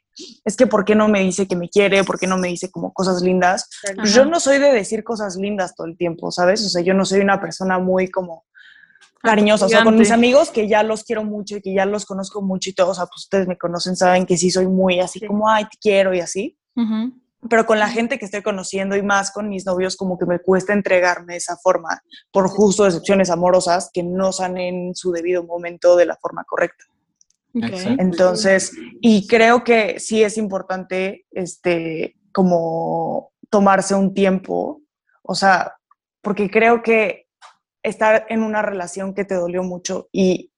[0.46, 2.04] es que, ¿por qué no me dice que me quiere?
[2.04, 3.70] ¿Por qué no me dice como cosas lindas?
[3.96, 6.66] Pues yo no soy de decir cosas lindas todo el tiempo, ¿sabes?
[6.66, 8.46] O sea, yo no soy una persona muy como
[9.22, 12.06] cariñosa, o sea, con mis amigos que ya los quiero mucho y que ya los
[12.06, 15.00] conozco mucho y todo, o sea, pues ustedes me conocen, saben que sí soy muy
[15.00, 15.26] así Sí.
[15.26, 17.12] como, ay, te quiero y así, Ujú.
[17.50, 20.40] Pero con la gente que estoy conociendo y más con mis novios, como que me
[20.40, 25.44] cuesta entregarme de esa forma por justo decepciones amorosas que no salen en su debido
[25.44, 26.86] momento de la forma correcta.
[27.56, 27.64] Ok.
[27.64, 28.02] Exacto.
[28.02, 34.82] Entonces, y creo que sí es importante, este, como tomarse un tiempo,
[35.22, 35.74] o sea,
[36.22, 37.28] porque creo que
[37.82, 40.52] estar en una relación que te dolió mucho y,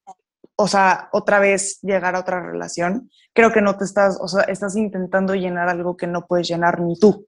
[0.56, 4.42] o sea, otra vez llegar a otra relación, creo que no te estás, o sea,
[4.46, 7.28] estás intentando llenar algo que no puedes llenar ni tú.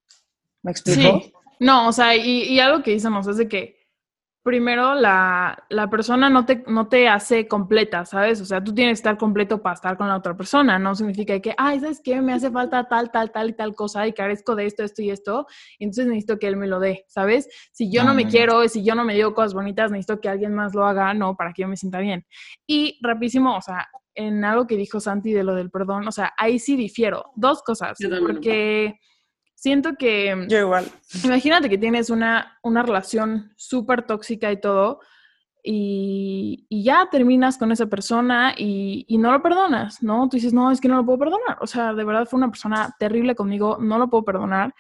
[0.64, 1.22] ¿Me explico?
[1.22, 1.34] Sí.
[1.60, 3.79] No, o sea, y, y algo que dicen, es de que
[4.50, 8.42] primero la, la, persona no te, no te hace completa, ¿sabes?
[8.42, 10.80] O sea, tú tienes que estar completo para estar con la otra persona.
[10.80, 12.20] No significa que, ay, ¿sabes qué?
[12.20, 15.12] Me hace falta tal, tal, tal y tal cosa y carezco de esto, esto y
[15.12, 15.46] esto.
[15.78, 17.48] Y entonces necesito que él me lo dé, ¿sabes?
[17.72, 20.56] Si yo no me quiero, si yo no me digo cosas bonitas, necesito que alguien
[20.56, 22.26] más lo haga, no, para que yo me sienta bien.
[22.66, 26.34] Y rapidísimo, o sea, en algo que dijo Santi de lo del perdón, o sea,
[26.40, 27.26] ahí sí difiero.
[27.36, 28.00] Dos cosas.
[28.20, 29.00] Porque
[29.60, 30.46] siento que...
[30.48, 30.86] Yo igual.
[31.24, 35.02] Imagínate que tienes una, una relación súper tóxica y todo,
[35.62, 40.30] y, y, ya terminas con esa persona y, y, no lo perdonas, ¿no?
[40.30, 41.58] Tú dices, no, es que no lo puedo perdonar.
[41.60, 44.74] O sea, de verdad fue una persona terrible conmigo, no lo puedo perdonar,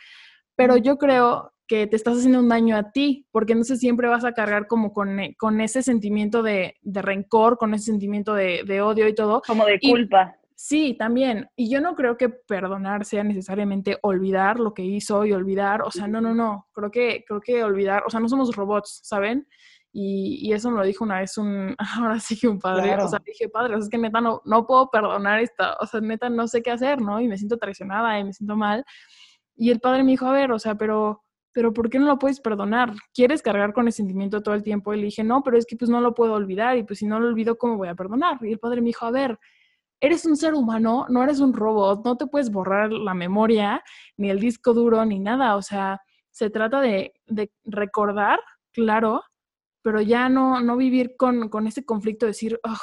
[0.56, 4.24] pero yo creo que te estás haciendo un daño a ti, porque entonces siempre vas
[4.24, 8.82] a cargar como con, con ese sentimiento de, de, rencor, con ese sentimiento de, de,
[8.82, 9.42] odio y todo.
[9.46, 10.39] Como de culpa.
[10.62, 11.50] Sí, también.
[11.56, 15.90] Y yo no creo que perdonar sea necesariamente olvidar lo que hizo y olvidar, o
[15.90, 16.68] sea, no, no, no.
[16.74, 19.48] Creo que, creo que olvidar, o sea, no somos robots, ¿saben?
[19.94, 23.06] Y, y eso me lo dijo una vez un, ahora sí que un padre, claro.
[23.06, 25.86] o sea, dije, padre, o sea, es que neta no, no puedo perdonar esta, o
[25.86, 27.22] sea, neta no sé qué hacer, ¿no?
[27.22, 28.84] Y me siento traicionada y me siento mal.
[29.56, 32.20] Y el padre me dijo, a ver, o sea, pero, pero ¿por qué no lo
[32.20, 32.92] puedes perdonar?
[33.14, 34.94] ¿Quieres cargar con el sentimiento todo el tiempo?
[34.94, 37.06] Y le dije, no, pero es que pues no lo puedo olvidar y pues si
[37.06, 38.40] no lo olvido, ¿cómo voy a perdonar?
[38.42, 39.40] Y el padre me dijo, a ver,
[40.02, 43.84] eres un ser humano, no eres un robot, no te puedes borrar la memoria,
[44.18, 45.56] ni el disco duro, ni nada.
[45.56, 48.40] O sea, se trata de, de recordar,
[48.72, 49.24] claro,
[49.82, 52.78] pero ya no, no vivir con, con ese conflicto de decir, oh,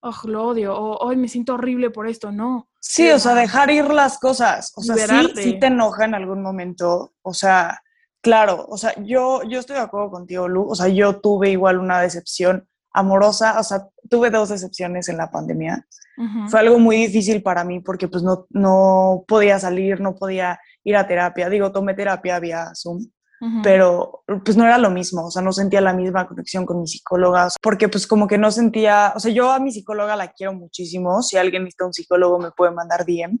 [0.00, 2.68] oh, lo odio, o hoy me siento horrible por esto, no.
[2.80, 4.72] Sí, o sea, dejar ir las cosas.
[4.76, 7.14] O sea, sí, sí, te enoja en algún momento.
[7.22, 7.82] O sea,
[8.22, 10.68] claro, o sea, yo, yo estoy de acuerdo contigo, Lu.
[10.68, 15.30] O sea, yo tuve igual una decepción amorosa, o sea, tuve dos decepciones en la
[15.30, 15.86] pandemia.
[16.16, 16.48] Uh -huh.
[16.48, 20.96] Fue algo muy difícil para mí porque pues no, no podía salir, no podía ir
[20.96, 21.50] a terapia.
[21.50, 23.62] Digo, tomé terapia vía Zoom, uh -huh.
[23.62, 26.86] pero pues no era lo mismo, o sea, no sentía la misma conexión con mi
[26.86, 30.54] psicóloga, porque pues como que no sentía, o sea, yo a mi psicóloga la quiero
[30.54, 33.38] muchísimo, si alguien necesita un psicólogo me puede mandar DM,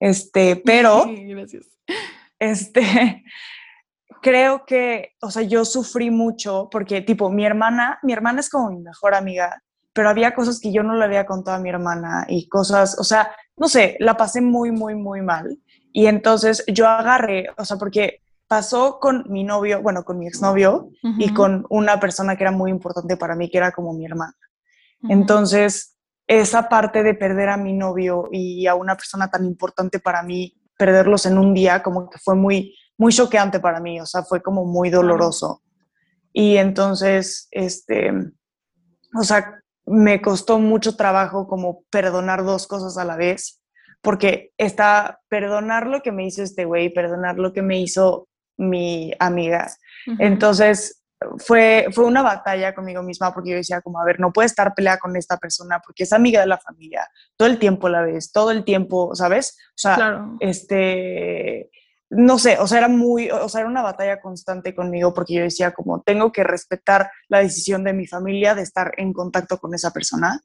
[0.00, 1.04] este, pero...
[1.28, 1.66] Gracias.
[2.38, 3.22] Este,
[4.22, 8.70] creo que, o sea, yo sufrí mucho porque, tipo, mi hermana, mi hermana es como
[8.70, 12.24] mi mejor amiga, pero había cosas que yo no le había contado a mi hermana
[12.28, 15.58] y cosas, o sea, no sé, la pasé muy, muy, muy mal.
[15.92, 20.88] Y entonces yo agarré, o sea, porque pasó con mi novio, bueno, con mi exnovio
[21.02, 21.14] uh -huh.
[21.18, 24.34] y con una persona que era muy importante para mí, que era como mi hermana.
[25.02, 25.12] Uh -huh.
[25.12, 30.22] Entonces, esa parte de perder a mi novio y a una persona tan importante para
[30.22, 34.22] mí, perderlos en un día, como que fue muy, muy choqueante para mí, o sea,
[34.22, 35.62] fue como muy doloroso.
[36.32, 38.12] Y entonces, este,
[39.14, 43.60] o sea, me costó mucho trabajo como perdonar dos cosas a la vez,
[44.00, 49.12] porque está perdonar lo que me hizo este güey, perdonar lo que me hizo mi
[49.18, 49.70] amiga.
[50.06, 50.16] Uh -huh.
[50.20, 51.02] Entonces,
[51.38, 54.74] fue, fue una batalla conmigo misma porque yo decía como, a ver, no puedo estar
[54.74, 58.32] peleada con esta persona porque es amiga de la familia, todo el tiempo la ves,
[58.32, 59.56] todo el tiempo, ¿sabes?
[59.70, 60.36] O sea, claro.
[60.40, 61.70] este,
[62.14, 65.42] no sé, o sea, era muy, o sea, era una batalla constante conmigo porque yo
[65.42, 69.74] decía como, tengo que respetar la decisión de mi familia de estar en contacto con
[69.74, 70.40] esa persona.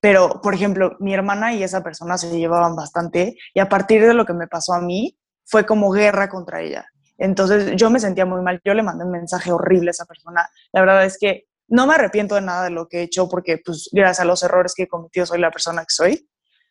[0.00, 4.14] Pero, por ejemplo, mi hermana y esa persona se llevaban bastante y a partir de
[4.14, 6.86] lo que me pasó a mí, fue como guerra contra ella.
[7.18, 10.48] Entonces yo me sentía muy mal, yo le mandé un mensaje horrible a esa persona.
[10.72, 13.58] La verdad es que no me arrepiento de nada de lo que he hecho porque,
[13.62, 16.28] pues, gracias a los errores que he cometido, soy la persona que soy.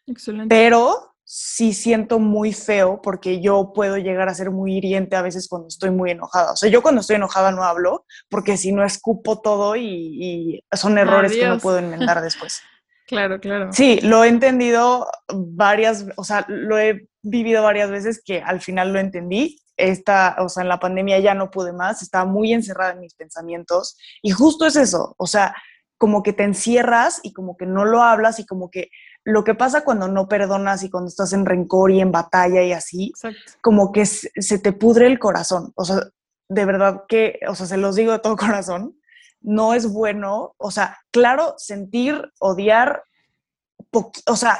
[0.08, 0.48] Excelente.
[0.50, 5.48] Pero sí siento muy feo porque yo puedo llegar a ser muy hiriente a veces
[5.48, 6.54] cuando estoy muy enojada.
[6.54, 10.64] O sea, yo cuando estoy enojada no hablo porque si no escupo todo y, y
[10.76, 11.44] son errores Adiós.
[11.44, 12.64] que no puedo enmendar después.
[13.06, 13.72] claro, claro.
[13.72, 18.92] Sí, lo he entendido varias, o sea, lo he vivido varias veces que al final
[18.92, 19.62] lo entendí.
[19.78, 23.14] Esta, o sea, en la pandemia ya no pude más, estaba muy encerrada en mis
[23.14, 25.56] pensamientos y justo es eso, o sea,
[26.00, 28.90] como que te encierras y como que no lo hablas y como que
[29.24, 32.72] lo que pasa cuando no perdonas y cuando estás en rencor y en batalla y
[32.72, 33.40] así, Exacto.
[33.62, 35.72] como que se te pudre el corazón.
[35.76, 35.98] O sea,
[36.48, 38.96] de verdad que, o sea, se los digo de todo corazón,
[39.42, 43.04] no es bueno, o sea, claro, sentir, odiar,
[43.92, 44.60] o sea...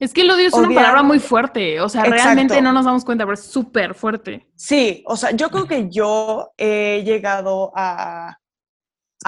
[0.00, 2.24] Es que el odio es odiar, una palabra muy fuerte, o sea, exacto.
[2.24, 4.46] realmente no nos damos cuenta, pero es súper fuerte.
[4.54, 8.36] Sí, o sea, yo creo que yo he llegado a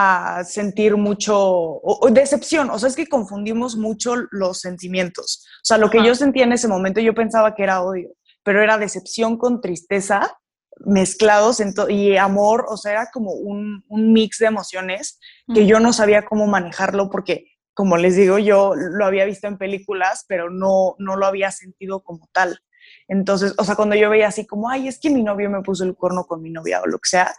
[0.01, 5.45] a sentir mucho o, o decepción, o sea, es que confundimos mucho los sentimientos.
[5.57, 8.11] O sea, lo que yo sentía en ese momento, yo pensaba que era odio,
[8.45, 10.39] pero era decepción con tristeza
[10.87, 15.19] mezclados y amor, o sea, era como un, un mix de emociones
[15.53, 19.59] que yo no sabía cómo manejarlo porque, como les digo, yo lo había visto en
[19.59, 22.61] películas, pero no, no lo había sentido como tal.
[23.09, 25.83] Entonces, o sea, cuando yo veía así como, ay, es que mi novio me puso
[25.83, 27.35] el cuerno con mi novia o lo que sea,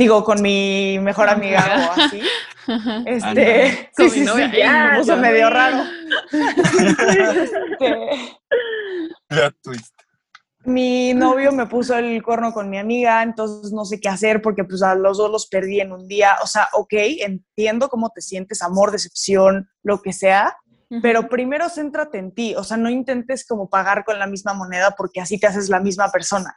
[0.00, 2.22] digo, con mi mejor amiga o así.
[3.04, 5.82] Este, con mi novia, me puso medio raro.
[9.62, 10.00] Twist
[10.64, 14.64] mi novio me puso el cuerno con mi amiga, entonces no sé qué hacer porque
[14.64, 16.36] pues a los dos los perdí en un día.
[16.42, 20.56] O sea, ok, entiendo cómo te sientes, amor, decepción, lo que sea,
[21.02, 22.54] pero primero céntrate en ti.
[22.56, 25.80] O sea, no intentes como pagar con la misma moneda porque así te haces la
[25.80, 26.54] misma persona.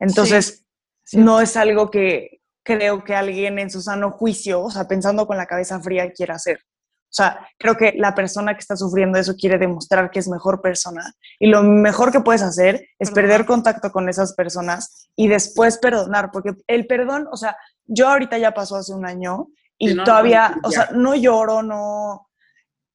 [0.00, 0.64] Entonces,
[1.12, 5.38] no es algo que creo que alguien en su sano juicio, o sea, pensando con
[5.38, 6.58] la cabeza fría, quiera hacer.
[6.58, 10.60] O sea, creo que la persona que está sufriendo eso quiere demostrar que es mejor
[10.60, 11.14] persona.
[11.38, 16.30] Y lo mejor que puedes hacer es perder contacto con esas personas y después perdonar,
[16.30, 19.46] porque el perdón, o sea, yo ahorita ya pasó hace un año
[19.78, 22.28] y todavía, o sea, no lloro, no...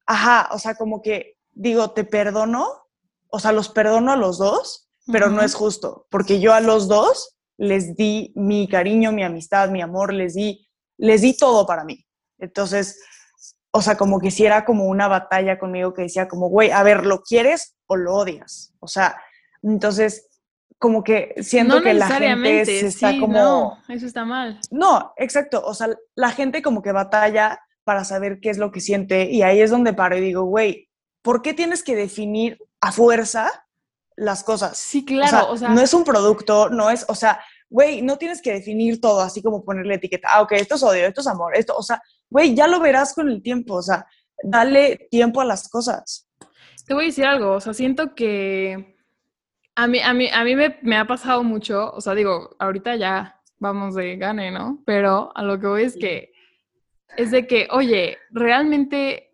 [0.06, 2.68] Ajá, o sea, como que digo, te perdono,
[3.28, 6.86] o sea, los perdono a los dos, pero no es justo, porque yo a los
[6.86, 11.84] dos les di mi cariño, mi amistad, mi amor, les di, les di todo para
[11.84, 12.04] mí.
[12.38, 13.00] Entonces,
[13.70, 16.82] o sea, como que si era como una batalla conmigo que decía como, güey, a
[16.82, 18.74] ver, ¿lo quieres o lo odias?
[18.80, 19.16] O sea,
[19.62, 20.28] entonces,
[20.78, 23.32] como que siento que la gente se está como...
[23.32, 24.60] No, eso está mal.
[24.70, 25.62] No, exacto.
[25.64, 29.42] O sea, la gente como que batalla para saber qué es lo que siente y
[29.42, 30.88] ahí es donde paro y digo, güey,
[31.22, 33.63] ¿por qué tienes que definir a fuerza
[34.16, 34.76] las cosas?
[34.76, 35.50] Sí, claro.
[35.50, 39.00] O sea, no es un producto, no es, o sea, güey, no tienes que definir
[39.00, 41.82] todo así como ponerle etiqueta, ah, ok, esto es odio, esto es amor, esto, o
[41.82, 42.00] sea,
[42.30, 44.06] güey, ya lo verás con el tiempo, o sea,
[44.42, 46.28] dale tiempo a las cosas.
[46.86, 48.96] Te voy a decir algo, o sea, siento que
[49.74, 53.40] a mí, a mí, a mí me, ha pasado mucho, o sea, digo, ahorita ya
[53.58, 54.82] vamos de gane, ¿no?
[54.86, 56.32] Pero a lo que voy es que,
[57.16, 59.32] es de que, oye, realmente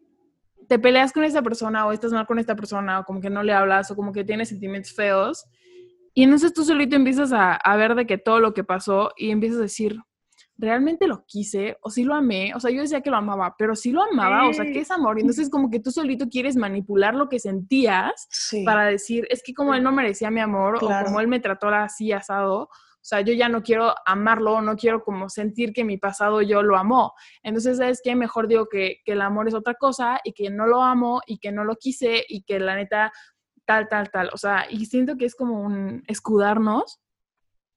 [0.70, 3.42] te peleas con esa persona o estás mal con esta persona o como que no
[3.42, 5.44] le hablas o como que tienes sentimientos feos.
[6.14, 9.32] Y entonces tú solito empiezas a, a ver de que todo lo que pasó y
[9.32, 9.98] empiezas a decir,
[10.56, 13.74] realmente lo quise o sí lo amé, o sea, yo decía que lo amaba, pero
[13.74, 15.18] sí lo amaba, o sea, ¿qué es amor?
[15.18, 18.28] Y entonces como que tú solito quieres manipular lo que sentías
[18.64, 21.66] para decir, es que como él no merecía mi amor o como él me trató
[21.68, 22.68] así asado,
[23.00, 26.62] o sea, yo ya no quiero amarlo, no quiero como sentir que mi pasado yo
[26.62, 27.14] lo amó.
[27.42, 28.14] Entonces, ¿sabes qué?
[28.14, 31.38] Mejor digo que, que el amor es otra cosa y que no lo amo y
[31.38, 33.10] que no lo quise y que la neta
[33.64, 34.30] tal, tal, tal.
[34.32, 37.00] O sea, y siento que es como un escudarnos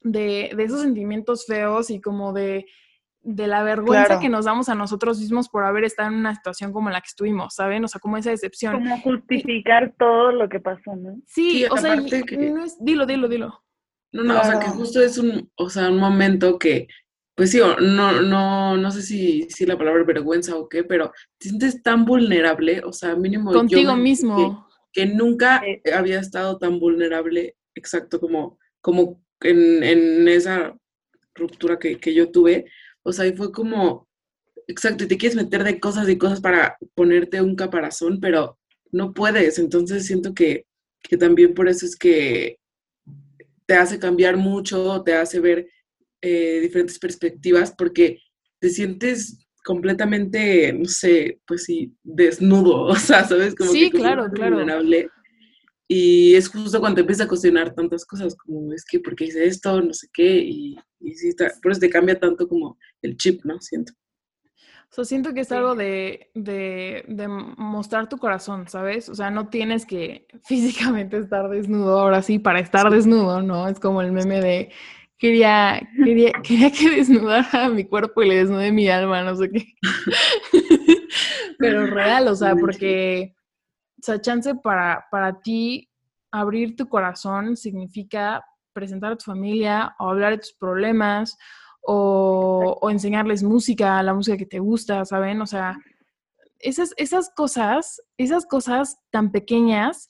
[0.02, 2.66] de, esos sentimientos feos y como de,
[3.22, 6.90] la vergüenza que nos damos a nosotros mismos por haber estado en una situación como
[6.90, 7.86] la que estuvimos, ¿saben?
[7.86, 8.74] O sea, como esa decepción.
[8.74, 11.16] Como justificar todo lo que pasó, ¿no?
[11.26, 13.62] Sí, o sea, dilo, dilo, dilo.
[14.13, 16.88] No, no, o sea, que justo es un, o sea, un momento que,
[17.36, 21.49] pues sí, no, no, no sé si, si la palabra vergüenza o qué, pero te
[21.49, 24.67] sientes tan vulnerable, o sea, mínimo Contigo mismo.
[24.91, 25.63] Que, nunca
[25.95, 30.78] había estado tan vulnerable, exacto, como, como en, esa
[31.34, 32.65] ruptura que, yo tuve,
[33.02, 34.08] o sea, y fue como,
[34.67, 38.60] exacto, y te quieres meter de cosas y cosas para ponerte un caparazón, pero
[38.91, 40.67] no puedes, entonces siento que,
[41.19, 42.60] también por eso es que
[43.65, 45.67] te hace cambiar mucho, te hace ver
[46.21, 48.19] eh, diferentes perspectivas, porque
[48.60, 53.56] te sientes completamente, no sé, pues sí, desnudo, o sea, ¿sabes?
[53.56, 54.58] Como sí, claro, claro.
[54.58, 55.10] Vulnerable.
[55.88, 59.45] Y es justo cuando empieza a cuestionar tantas cosas, como es que, ¿por qué hice
[59.45, 59.82] esto?
[59.82, 60.38] No sé qué.
[60.38, 63.60] Y, y sí, está, por eso te cambia tanto como el chip, ¿no?
[63.62, 63.93] Siento.
[64.93, 69.10] O sea, siento que es algo de, de, de, mostrar tu corazón, ¿sabes?
[69.10, 73.67] O sea, no tienes que físicamente estar desnudo ahora sí para estar desnudo, ¿no?
[73.67, 74.71] Es como el meme de
[75.17, 79.65] quería, quería, quería que desnudara mi cuerpo y le desnude mi alma, no sé qué.
[81.58, 83.34] Pero real, o sea, porque
[83.97, 85.89] o sea, chance para, para ti
[86.32, 91.36] abrir tu corazón significa presentar a tu familia o hablar de tus problemas
[91.84, 95.41] o, o, enseñarles música, la música que te gusta, ¿saben?
[95.41, 95.78] O sea,
[96.60, 100.10] esas, esas cosas, esas cosas tan pequeñas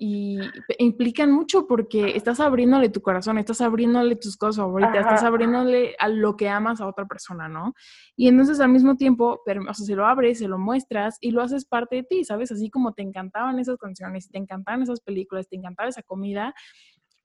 [0.00, 0.38] y
[0.78, 6.08] implican mucho porque estás abriéndole tu corazón, estás abriéndole tus cosas favoritas, estás abriéndole a
[6.08, 7.74] lo que amas a otra persona, ¿no?
[8.14, 11.32] Y entonces al mismo tiempo, pero, o sea, se lo abres, se lo muestras y
[11.32, 12.52] lo haces parte de ti, ¿sabes?
[12.52, 16.54] Así como te encantaban esas canciones, te encantaban esas películas, te encantaba esa comida,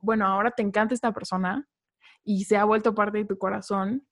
[0.02, 1.68] bueno, ahora te encanta esta persona
[2.24, 4.06] y se ha vuelto parte de tu corazón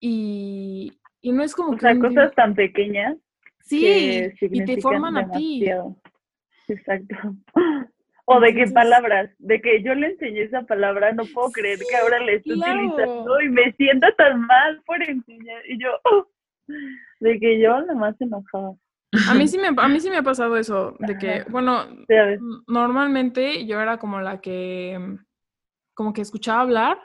[0.00, 3.16] y, y no es como o Sea, cosas tan pequeñas.
[3.60, 5.64] Sí, y te forman a ti.
[6.68, 7.16] Exacto.
[8.24, 11.96] O de qué palabras, de que yo le enseñé esa palabra, no puedo creer que
[11.96, 12.86] ahora esté Claro.
[12.86, 15.60] utilizando y me siento tan mal por enseñar.
[15.68, 16.28] Y yo, oh,
[17.20, 18.74] de que yo la más enojada.
[19.28, 21.84] A mí sí me, a mí sí me ha pasado eso, de que, bueno,
[22.68, 24.98] normalmente yo era como la que,
[25.92, 26.98] como que escuchaba hablar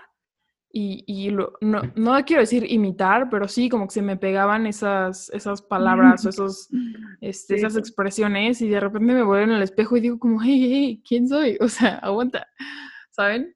[0.79, 4.67] y, y lo- no, no quiero decir imitar, pero sí como que se me pegaban
[4.67, 6.69] esas, esas palabras o esos,
[7.21, 11.03] este, esas expresiones y de repente me en el espejo y digo como, hey, hey,
[11.07, 11.57] ¿quién soy?
[11.61, 12.47] O sea, aguanta,
[13.09, 13.55] ¿saben?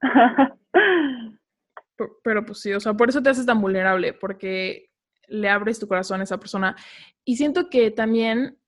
[0.00, 0.56] Ajá.
[2.24, 4.88] Pero pues sí, o sea, por eso te haces tan vulnerable, porque
[5.28, 6.74] le abres tu corazón a esa persona.
[7.26, 8.58] Y siento que también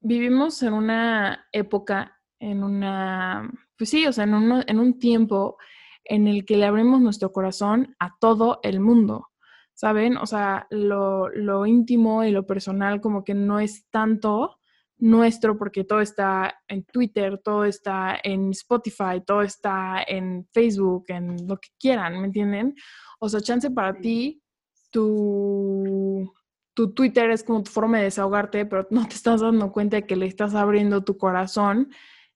[0.00, 5.58] vivimos en una época, en una, pues sí, o sea, en, uno- en un tiempo
[6.04, 9.28] en el que le abrimos nuestro corazón a todo el mundo,
[9.74, 10.16] ¿saben?
[10.16, 14.56] O sea, lo, lo íntimo y lo personal como que no es tanto
[15.00, 21.48] nuestro porque todo está en Twitter, todo está en Spotify, todo está en Facebook, en
[21.48, 22.74] lo que quieran, ¿me entienden?
[23.18, 24.42] O sea, chance para ti,
[24.90, 26.30] tu,
[26.74, 30.06] tu Twitter es como tu forma de desahogarte, pero no te estás dando cuenta de
[30.06, 31.90] que le estás abriendo tu corazón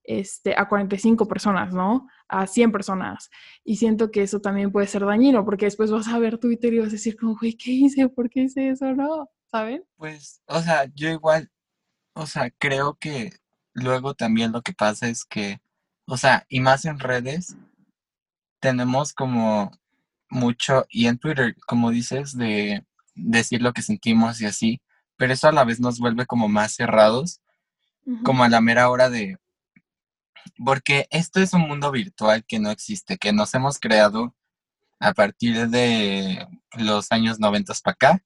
[0.04, 2.08] este, a 45 personas, ¿no?
[2.28, 3.30] A 100 personas.
[3.64, 6.78] Y siento que eso también puede ser dañino, porque después vas a ver Twitter y
[6.78, 8.08] vas a decir como, güey, ¿qué hice?
[8.08, 8.92] ¿Por qué hice eso?
[8.94, 9.28] ¿No?
[9.50, 9.84] ¿Saben?
[9.96, 11.50] Pues, o sea, yo igual,
[12.14, 13.32] o sea, creo que
[13.72, 15.60] luego también lo que pasa es que,
[16.06, 17.56] o sea, y más en redes,
[18.60, 19.72] tenemos como
[20.28, 22.84] mucho, y en Twitter, como dices, de
[23.14, 24.80] decir lo que sentimos y así,
[25.16, 27.40] pero eso a la vez nos vuelve como más cerrados,
[28.22, 29.38] como a la mera hora de,
[30.64, 34.34] porque esto es un mundo virtual que no existe, que nos hemos creado
[35.00, 38.24] a partir de los años 90 para acá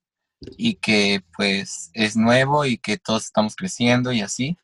[0.57, 4.57] y que pues es nuevo y que todos estamos creciendo y así,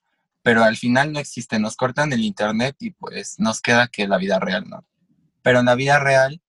[0.42, 4.18] pero al final no existe, nos cortan el internet y pues nos queda que la
[4.18, 4.84] vida real, ¿no?
[5.42, 6.40] Pero en la vida real,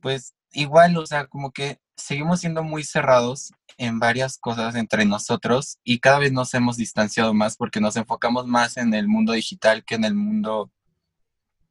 [0.00, 5.78] pues igual, o sea, como que seguimos siendo muy cerrados en varias cosas entre nosotros
[5.84, 9.84] y cada vez nos hemos distanciado más porque nos enfocamos más en el mundo digital
[9.84, 10.70] que en el mundo,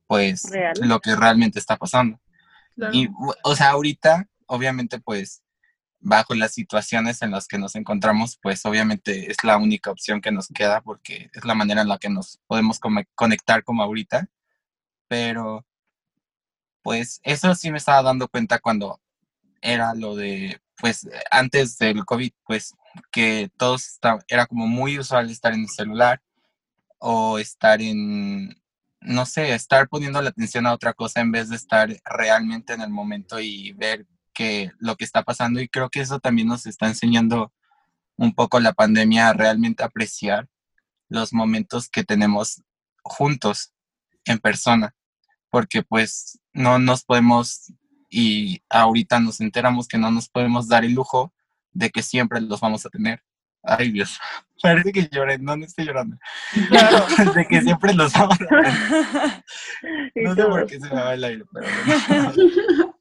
[0.07, 0.73] pues, Real.
[0.81, 2.19] lo que realmente está pasando.
[2.75, 2.93] Claro.
[2.93, 3.09] Y,
[3.43, 5.41] o sea, ahorita, obviamente, pues,
[5.99, 10.31] bajo las situaciones en las que nos encontramos, pues, obviamente es la única opción que
[10.31, 12.79] nos queda porque es la manera en la que nos podemos
[13.15, 14.27] conectar como ahorita.
[15.07, 15.65] Pero,
[16.83, 18.99] pues, eso sí me estaba dando cuenta cuando
[19.65, 22.73] era lo de, pues, antes del COVID, pues,
[23.11, 26.21] que todos era como muy usual estar en el celular
[26.99, 28.55] o estar en,
[29.01, 32.81] no sé, estar poniendo la atención a otra cosa en vez de estar realmente en
[32.81, 35.59] el momento y ver que lo que está pasando.
[35.59, 37.53] Y creo que eso también nos está enseñando
[38.17, 40.47] un poco la pandemia a realmente apreciar
[41.09, 42.63] los momentos que tenemos
[43.03, 43.73] juntos
[44.25, 44.95] en persona,
[45.49, 47.71] porque pues no nos podemos,
[48.17, 51.33] y ahorita nos enteramos que no nos podemos dar el lujo
[51.73, 53.21] de que siempre los vamos a tener.
[53.61, 54.17] Ay Dios,
[54.61, 56.15] parece que lloré, no, no estoy llorando.
[56.69, 57.05] Claro.
[57.35, 59.43] de que siempre los vamos a tener.
[60.15, 61.67] No sé por qué se me va el aire, pero
[62.07, 62.97] bueno.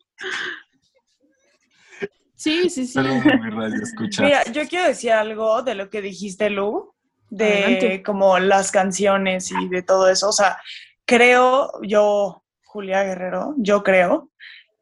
[2.35, 2.95] Sí, sí, sí.
[2.95, 4.25] Perdón, mi radio escucha.
[4.25, 6.93] Mira, yo quiero decir algo de lo que dijiste, Lu,
[7.31, 8.03] de Adelante.
[8.03, 10.29] como las canciones y de todo eso.
[10.29, 10.59] O sea,
[11.07, 14.33] creo, yo, Julia Guerrero, yo creo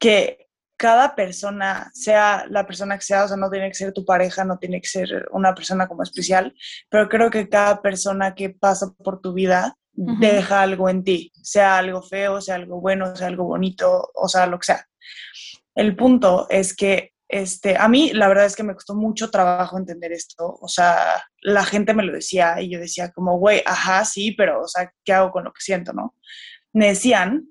[0.03, 4.03] que cada persona, sea la persona que sea, o sea, no tiene que ser tu
[4.03, 6.53] pareja, no tiene que ser una persona como especial,
[6.89, 10.19] pero creo que cada persona que pasa por tu vida Ujú.
[10.19, 14.45] deja algo en ti, sea algo feo, sea algo bueno, sea algo bonito, o sea,
[14.45, 14.85] lo que sea.
[15.73, 19.77] El punto es que este, a mí la verdad es que me costó mucho trabajo
[19.77, 24.03] entender esto, o sea, la gente me lo decía y yo decía como, güey, ajá,
[24.03, 26.13] sí, pero, o sea, ¿qué hago con lo que siento, no?
[26.73, 27.47] Me decían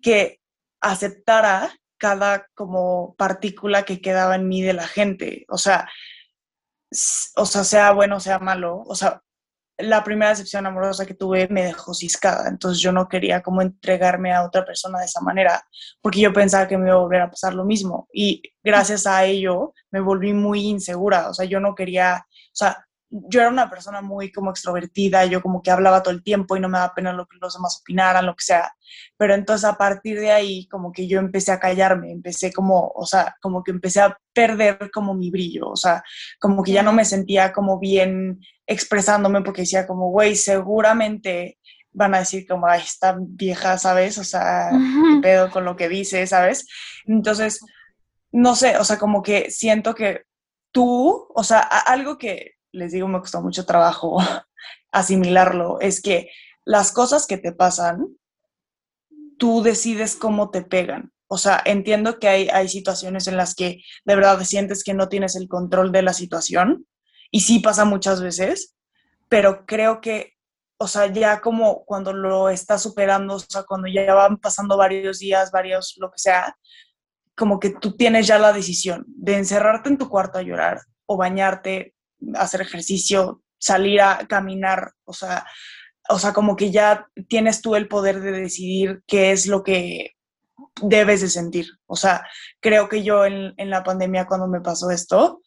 [0.00, 0.38] que
[0.80, 5.88] aceptara cada como partícula que quedaba en mí de la gente, o sea,
[7.36, 9.22] o sea, sea bueno, sea malo, o sea,
[9.78, 14.32] la primera decepción amorosa que tuve me dejó ciscada, entonces yo no quería como entregarme
[14.32, 15.62] a otra persona de esa manera,
[16.00, 18.08] porque yo pensaba que me iba a volver a pasar lo mismo.
[18.12, 22.86] Y gracias a ello me volví muy insegura, o sea, yo no quería, o sea,
[23.10, 26.60] yo era una persona muy como extrovertida, yo como que hablaba todo el tiempo y
[26.60, 28.74] no me daba pena lo que los demás opinaran, lo que sea,
[29.16, 33.06] pero entonces a partir de ahí como que yo empecé a callarme, empecé como, o
[33.06, 36.02] sea, como que empecé a perder como mi brillo, o sea,
[36.40, 41.58] como que ya no me sentía como bien expresándome porque decía como, güey, seguramente
[41.92, 44.18] van a decir como, ay, está vieja, ¿sabes?
[44.18, 46.66] O sea, ¿qué pedo con lo que dice, ¿sabes?
[47.06, 47.60] Entonces,
[48.32, 50.24] no sé, o sea, como que siento que
[50.72, 54.18] tú, o sea, algo que les digo me costó mucho trabajo
[54.92, 56.30] asimilarlo es que
[56.64, 58.08] las cosas que te pasan,
[59.38, 61.12] tú decides cómo te pegan.
[61.28, 65.08] O sea, entiendo que hay, hay situaciones en las que de verdad sientes que no
[65.08, 66.86] tienes el control de la situación
[67.30, 68.74] y sí pasa muchas veces,
[69.28, 70.34] pero creo que,
[70.78, 75.18] o sea, ya como cuando lo estás superando, o sea, cuando ya van pasando varios
[75.18, 76.56] días, varios, lo que sea,
[77.36, 81.16] como que tú tienes ya la decisión de encerrarte en tu cuarto a llorar o
[81.16, 81.95] bañarte,
[82.34, 85.46] hacer ejercicio, salir a caminar, o sea,
[86.08, 90.16] o sea, como que ya tienes tú el poder de decidir qué es lo que
[90.82, 91.66] debes de sentir.
[91.86, 92.26] O sea,
[92.60, 95.40] creo que yo en, la pandemia cuando me pasó esto,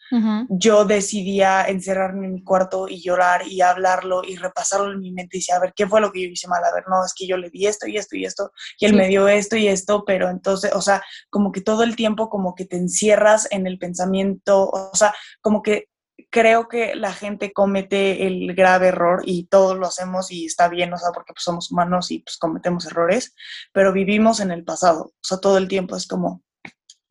[0.50, 5.38] yo decidía encerrarme en mi cuarto y llorar y hablarlo y repasarlo en mi mente
[5.38, 6.64] y decir, a ver, ¿qué fue lo que yo hice mal?
[6.64, 8.96] A ver, no, es que yo le di esto y esto y esto y él
[8.96, 12.56] me dio esto y esto, pero entonces, o sea, como que todo el tiempo como
[12.56, 15.90] que te encierras en el pensamiento, o sea, como que
[16.30, 20.94] creo que la gente comete el grave error y todos lo hacemos y está bien,
[20.94, 23.36] o sea, porque pues, somos humanos y pues cometemos errores,
[23.74, 26.44] pero vivimos en el pasado, o sea, todo el tiempo es como,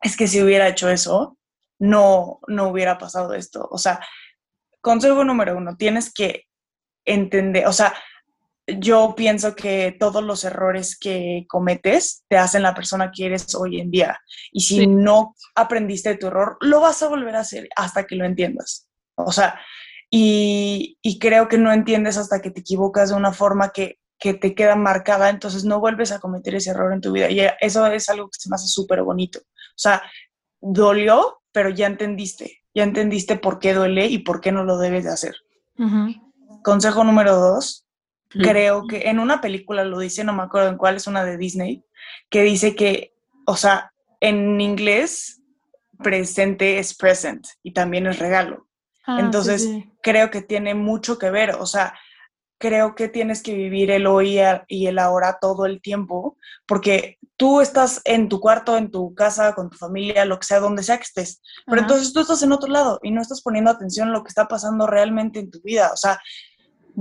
[0.01, 1.37] es que si hubiera hecho eso,
[1.79, 3.67] no, no hubiera pasado esto.
[3.71, 3.99] O sea,
[4.81, 6.45] consejo número uno, tienes que
[7.05, 7.93] entender, o sea,
[8.67, 13.79] yo pienso que todos los errores que cometes te hacen la persona que eres hoy
[13.79, 14.19] en día.
[14.51, 18.15] Y si no aprendiste de tu error, lo vas a volver a hacer hasta que
[18.15, 18.88] lo entiendas.
[19.25, 19.59] O sea,
[20.09, 24.75] y, creo que no entiendes hasta que te equivocas de una forma que, te queda
[24.75, 27.29] marcada, entonces no vuelves a cometer ese error en tu vida.
[27.29, 29.39] Y eso es algo que se me hace súper bonito.
[29.39, 30.03] O sea,
[30.59, 35.05] dolió, pero ya entendiste, ya entendiste por qué duele y por qué no lo debes
[35.05, 35.35] de hacer.
[36.63, 37.87] Consejo número dos,
[38.27, 41.37] creo que en una película lo dice, no me acuerdo en cuál, es una de
[41.37, 41.85] Disney,
[42.29, 43.13] que dice que,
[43.45, 45.41] o sea, en inglés
[46.03, 48.68] presente es present y también es regalo.
[49.09, 49.67] Ah, Entonces,
[50.03, 51.95] creo que tiene mucho que ver, o sea,
[52.59, 56.37] creo que tienes que vivir el hoy y el ahora todo el tiempo,
[56.67, 60.59] porque tú estás en tu cuarto, en tu casa, con tu familia, lo que sea,
[60.59, 63.71] donde sea que estés, pero entonces tú estás en otro lado y no estás poniendo
[63.71, 66.19] atención a lo que está pasando realmente en tu vida, o sea,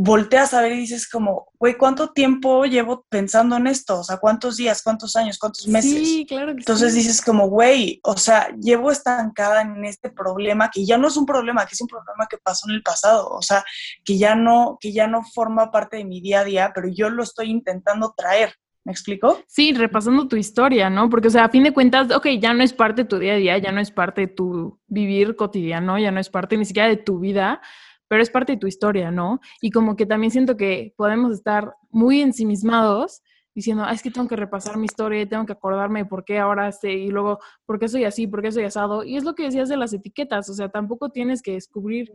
[0.00, 3.98] volteas a ver y dices como, güey, ¿cuánto tiempo llevo pensando en esto?
[3.98, 5.90] O sea, ¿cuántos días, cuántos años, cuántos meses?
[5.90, 10.86] Sí, claro que Entonces dices como, güey, o sea, llevo estancada en este problema que
[10.86, 13.42] ya no es un problema, que es un problema que pasó en el pasado, o
[13.42, 13.64] sea,
[14.04, 17.10] que ya no, que ya no forma parte de mi día a día, pero yo
[17.10, 18.54] lo estoy intentando traer.
[18.84, 19.42] ¿Me explico?
[19.48, 21.10] Sí, repasando tu historia, ¿no?
[21.10, 23.34] Porque, o sea, a fin de cuentas, ok, ya no es parte de tu día
[23.34, 26.64] a día, ya no es parte de tu vivir cotidiano, ya no es parte ni
[26.64, 27.60] siquiera de tu vida,
[28.08, 29.40] pero es parte de tu historia, ¿no?
[29.60, 33.22] Y como que también siento que podemos estar muy ensimismados
[33.54, 36.70] diciendo, ah, es que tengo que repasar mi historia, tengo que acordarme por qué ahora
[36.70, 39.02] sé, y luego, por qué soy así, por qué soy asado.
[39.02, 42.12] Y es lo que decías de las etiquetas, o sea, tampoco tienes que descubrir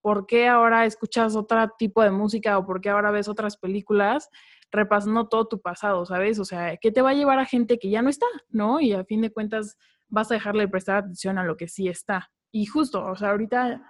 [0.00, 4.30] por qué ahora escuchas otro tipo de música o por qué ahora ves otras películas
[4.72, 6.38] repasando todo tu pasado, ¿sabes?
[6.38, 8.80] O sea, ¿qué te va a llevar a gente que ya no está, ¿no?
[8.80, 9.76] Y a fin de cuentas
[10.08, 12.30] vas a dejarle de prestar atención a lo que sí está.
[12.52, 13.89] Y justo, o sea, ahorita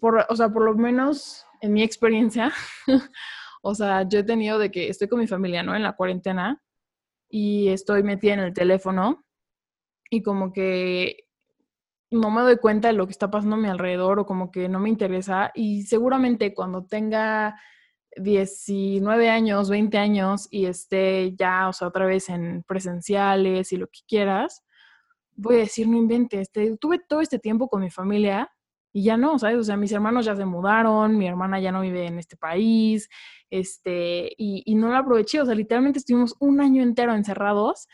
[0.00, 2.52] por, o sea, por lo menos en mi experiencia,
[3.62, 5.74] o sea, yo he tenido de que estoy con mi familia, ¿no?
[5.74, 6.62] En la cuarentena
[7.28, 9.24] y estoy metida en el teléfono
[10.10, 11.24] y como que
[12.10, 14.68] no me doy cuenta de lo que está pasando a mi alrededor o como que
[14.68, 17.60] no me interesa y seguramente cuando tenga
[18.16, 23.88] 19 años, 20 años y esté ya, o sea, otra vez en presenciales y lo
[23.88, 24.64] que quieras,
[25.34, 28.53] voy a decir, no inventes, tuve todo este tiempo con mi familia
[28.94, 29.58] y ya no, ¿sabes?
[29.58, 33.08] O sea, mis hermanos ya se mudaron, mi hermana ya no vive en este país,
[33.50, 37.88] este, y, y no lo aproveché, o sea, literalmente estuvimos un año entero encerrados,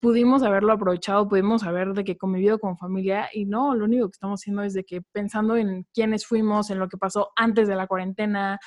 [0.00, 4.12] pudimos haberlo aprovechado, pudimos haber de que convivido con familia y no, lo único que
[4.12, 7.74] estamos haciendo es de que pensando en quiénes fuimos, en lo que pasó antes de
[7.74, 8.60] la cuarentena,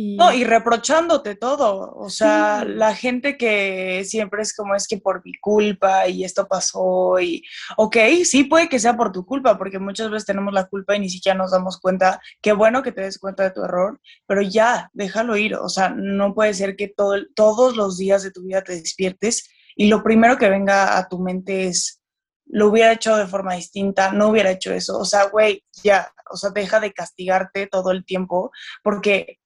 [0.00, 1.92] no, y reprochándote todo.
[1.96, 6.46] O sea, la gente que siempre es como es que por mi culpa y esto
[6.46, 7.42] pasó y,
[7.76, 11.00] ok, sí puede que sea por tu culpa, porque muchas veces tenemos la culpa y
[11.00, 12.20] ni siquiera nos damos cuenta.
[12.40, 15.56] Qué bueno que te des cuenta de tu error, pero ya, déjalo ir.
[15.56, 19.48] O sea, no puede ser que todo, todos los días de tu vida te despiertes
[19.74, 22.00] y lo primero que venga a tu mente es,
[22.46, 24.96] lo hubiera hecho de forma distinta, no hubiera hecho eso.
[24.98, 29.38] O sea, güey, ya, o sea, deja de castigarte todo el tiempo, porque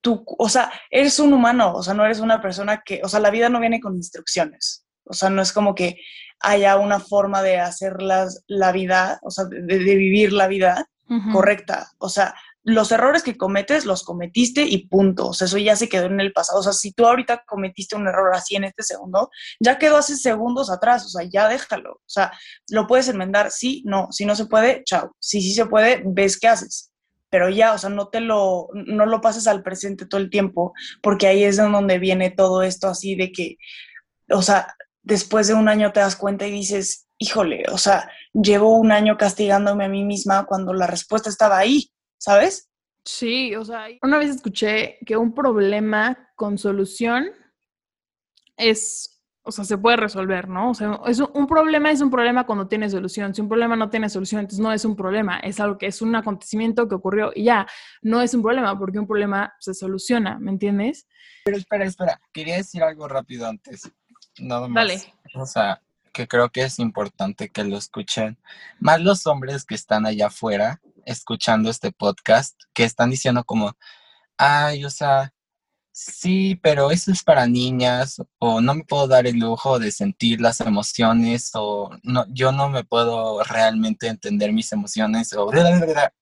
[0.00, 3.20] tú, o sea, eres un humano, o sea, no eres una persona que, o sea,
[3.20, 5.96] la vida no viene con instrucciones, o sea, no es como que
[6.40, 10.86] haya una forma de hacer la vida, o sea, de, vivir la vida
[11.32, 15.74] correcta, o sea, los errores que cometes los cometiste y punto, o sea, eso ya
[15.74, 18.64] se quedó en el pasado, o sea, si tú ahorita cometiste un error así en
[18.64, 22.32] este segundo, ya quedó hace segundos atrás, o sea, ya déjalo, o sea,
[22.68, 26.38] lo puedes enmendar, sí, no, si no se puede, chao, si sí se puede, ves
[26.38, 26.89] qué haces
[27.30, 30.74] pero ya, o sea, no te lo, no lo pases al presente todo el tiempo,
[31.00, 33.56] porque ahí es donde viene todo esto así de que,
[34.28, 38.76] o sea, después de un año te das cuenta y dices, híjole, o sea, llevo
[38.76, 42.68] un año castigándome a mí misma cuando la respuesta estaba ahí, ¿sabes?
[43.04, 47.30] Sí, o sea, una vez escuché que un problema con solución
[48.56, 49.09] es
[49.50, 50.70] o sea, se puede resolver, ¿no?
[50.70, 53.34] O sea, es un, problema es un problema cuando tiene solución.
[53.34, 56.00] Si un problema no tiene solución, entonces no es un problema, es algo que es
[56.00, 57.66] un acontecimiento que ocurrió y ya,
[58.00, 61.08] no es un problema porque un problema se soluciona, ¿me entiendes?
[61.44, 63.90] Pero espera, espera, quería decir algo rápido antes.
[64.38, 64.86] Nada más.
[64.86, 65.14] Dale.
[65.34, 65.82] O sea,
[66.12, 68.38] que creo que es importante que lo escuchen.
[68.78, 73.76] Más los hombres que están allá afuera escuchando este podcast, que están diciendo como,
[74.36, 75.32] ay, o sea,
[76.00, 80.40] sí, pero eso es para niñas, o no me puedo dar el lujo de sentir
[80.40, 85.50] las emociones, o no, yo no me puedo realmente entender mis emociones, o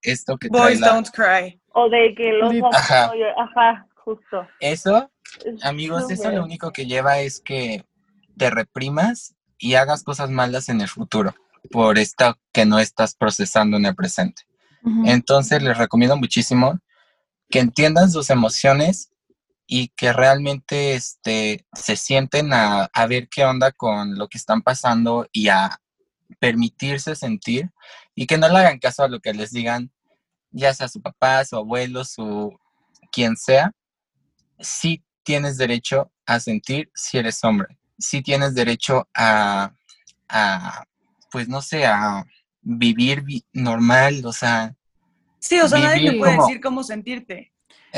[0.02, 1.60] esto que Boys don't cry.
[1.74, 3.12] O de que los ajá.
[3.36, 4.46] ajá, justo.
[4.58, 5.10] Eso,
[5.62, 7.84] amigos, eso lo único que lleva es que
[8.36, 11.34] te reprimas y hagas cosas malas en el futuro
[11.70, 14.42] por esto que no estás procesando en el presente.
[15.04, 16.78] Entonces les recomiendo muchísimo
[17.50, 19.10] que entiendan sus emociones
[19.70, 25.28] y que realmente este, se sienten a, ver qué onda con lo que están pasando
[25.30, 25.78] y a
[26.40, 27.70] permitirse sentir
[28.14, 29.92] y que no le hagan caso a lo que les digan,
[30.50, 32.58] ya sea su papá, su abuelo, su
[33.12, 33.72] quien sea,
[34.58, 39.74] sí tienes derecho a sentir si eres hombre, sí tienes derecho a,
[41.30, 42.24] pues no sé, a
[42.62, 44.74] vivir normal, o sea...
[45.40, 47.52] Sí, o sea, nadie te puede decir cómo sentirte.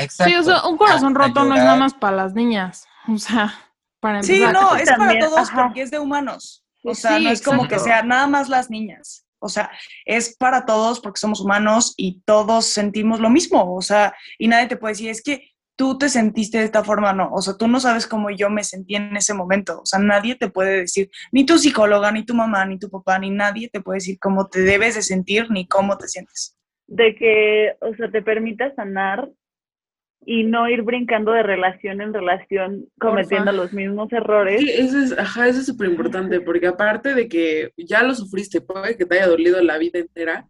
[0.09, 2.87] Sí, o sea, un corazón roto no es nada más para las niñas.
[3.07, 3.53] O sea,
[3.99, 4.35] para empezar.
[4.35, 6.65] Sí, no, es para todos porque es de humanos.
[6.83, 9.25] O sea, no es como que sea nada más las niñas.
[9.39, 9.71] O sea,
[10.05, 13.75] es para todos porque somos humanos y todos sentimos lo mismo.
[13.75, 17.11] O sea, y nadie te puede decir, es que tú te sentiste de esta forma,
[17.11, 17.31] no.
[17.33, 19.81] O sea, tú no sabes cómo yo me sentí en ese momento.
[19.81, 23.17] O sea, nadie te puede decir, ni tu psicóloga, ni tu mamá, ni tu papá,
[23.17, 26.55] ni nadie te puede decir cómo te debes de sentir ni cómo te sientes.
[26.85, 29.27] De que, o sea, te permita sanar
[30.25, 34.61] y no ir brincando de relación en relación cometiendo los mismos errores.
[34.61, 38.61] Sí, eso es, ajá, eso es súper importante, porque aparte de que ya lo sufriste,
[38.61, 40.47] puede que te haya dolido la vida entera,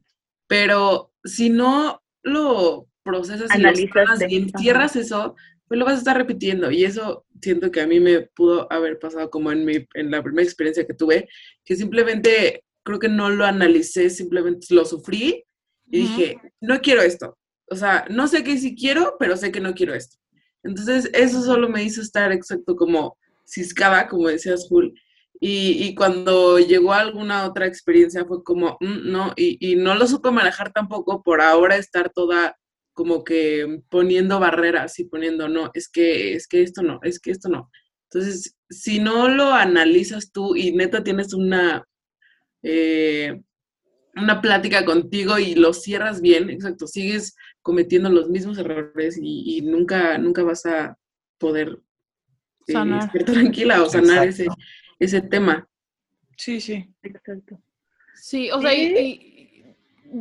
[0.47, 3.71] pero si no lo procesas y, lo
[4.29, 5.35] y entierras eso,
[5.67, 6.69] pues lo vas a estar repitiendo.
[6.69, 10.21] Y eso siento que a mí me pudo haber pasado como en, mi, en la
[10.21, 11.29] primera experiencia que tuve,
[11.63, 15.45] que simplemente creo que no lo analicé, simplemente lo sufrí
[15.89, 17.37] y dije, no quiero esto,
[17.71, 20.17] o sea, no sé qué sí quiero, pero sé que no quiero esto.
[20.61, 23.17] Entonces, eso solo me hizo estar exacto como
[23.47, 24.93] ciscaba, como decías, Jul.
[25.39, 30.05] Y, y, cuando llegó alguna otra experiencia fue como, mm, no, y, y, no lo
[30.05, 32.55] supe manejar tampoco por ahora estar toda
[32.93, 37.31] como que poniendo barreras y poniendo, no, es que, es que esto no, es que
[37.31, 37.71] esto no.
[38.11, 41.87] Entonces, si no lo analizas tú y neta tienes una,
[42.61, 43.41] eh,
[44.15, 50.17] una plática contigo y lo cierras bien, exacto, sigues cometiendo los mismos errores y, nunca,
[50.17, 50.97] nunca vas a
[51.37, 51.79] poder
[52.67, 54.47] eh, estar tranquila o sanar ese,
[54.99, 55.67] ese tema.
[56.37, 56.91] Sí, sí.
[57.03, 57.61] Exacto.
[58.15, 58.71] Sí, o sea,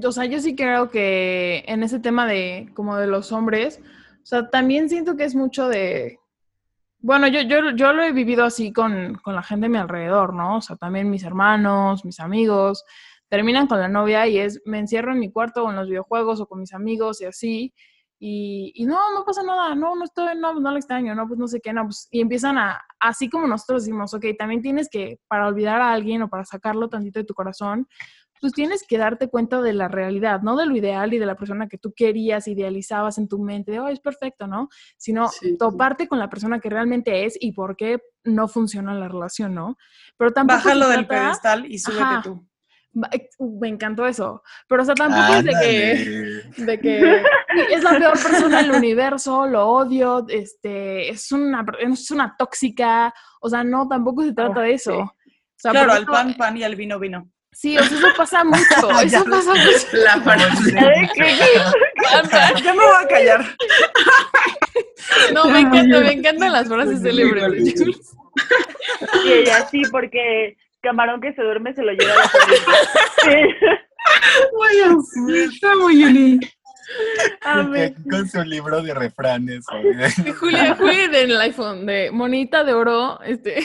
[0.03, 3.80] o sea, yo sí creo que en ese tema de como de los hombres,
[4.22, 6.18] o sea, también siento que es mucho de,
[7.01, 10.34] bueno, yo, yo, yo lo he vivido así con, con la gente a mi alrededor,
[10.34, 10.59] ¿no?
[10.59, 12.84] O sea, también mis hermanos, mis amigos,
[13.31, 16.41] terminan con la novia y es, me encierro en mi cuarto o en los videojuegos
[16.41, 17.72] o con mis amigos y así,
[18.18, 21.41] y, y no, no pasa nada, no, no estoy, no, no lo extraño, no, pues
[21.41, 24.91] no sé qué, no, pues, y empiezan a, así como nosotros decimos, ok, también tienes
[24.91, 27.89] que, para olvidar a alguien o para sacarlo tantito de tu corazón,
[28.41, 31.37] pues tienes que darte cuenta de la realidad, no de lo ideal y de la
[31.37, 34.68] persona que tú querías, idealizabas en tu mente, de, oh, es perfecto, ¿no?
[34.97, 39.55] Sino toparte con la persona que realmente es y por qué no funciona la relación,
[39.55, 39.76] ¿no?
[40.16, 42.49] Pero tampoco Bájalo del pedestal y súbete tú.
[42.93, 44.43] Me encantó eso.
[44.68, 47.22] Pero, o sea, tampoco es de que, de que
[47.70, 53.14] es la peor persona del universo, lo odio, este, es una, es una tóxica.
[53.41, 55.14] O sea, no, tampoco se trata de eso.
[55.62, 57.30] claro, al pan, pan y al vino, vino.
[57.53, 58.91] Sí, o sea, eso pasa mucho.
[59.05, 59.86] eso pasa mucho.
[59.93, 60.72] La frase.
[62.64, 63.57] Ya me voy a callar.
[65.32, 68.16] No, me encanta, me encantan las frases célebres de Jules.
[69.24, 72.22] Y ella sí, porque camarón que se duerme se lo lleva a la
[74.53, 74.81] Muy
[75.53, 76.49] está muy unido.
[78.11, 79.64] Con su libro de refranes.
[80.39, 83.20] Julia, fue del iPhone de monita de oro.
[83.22, 83.59] Este.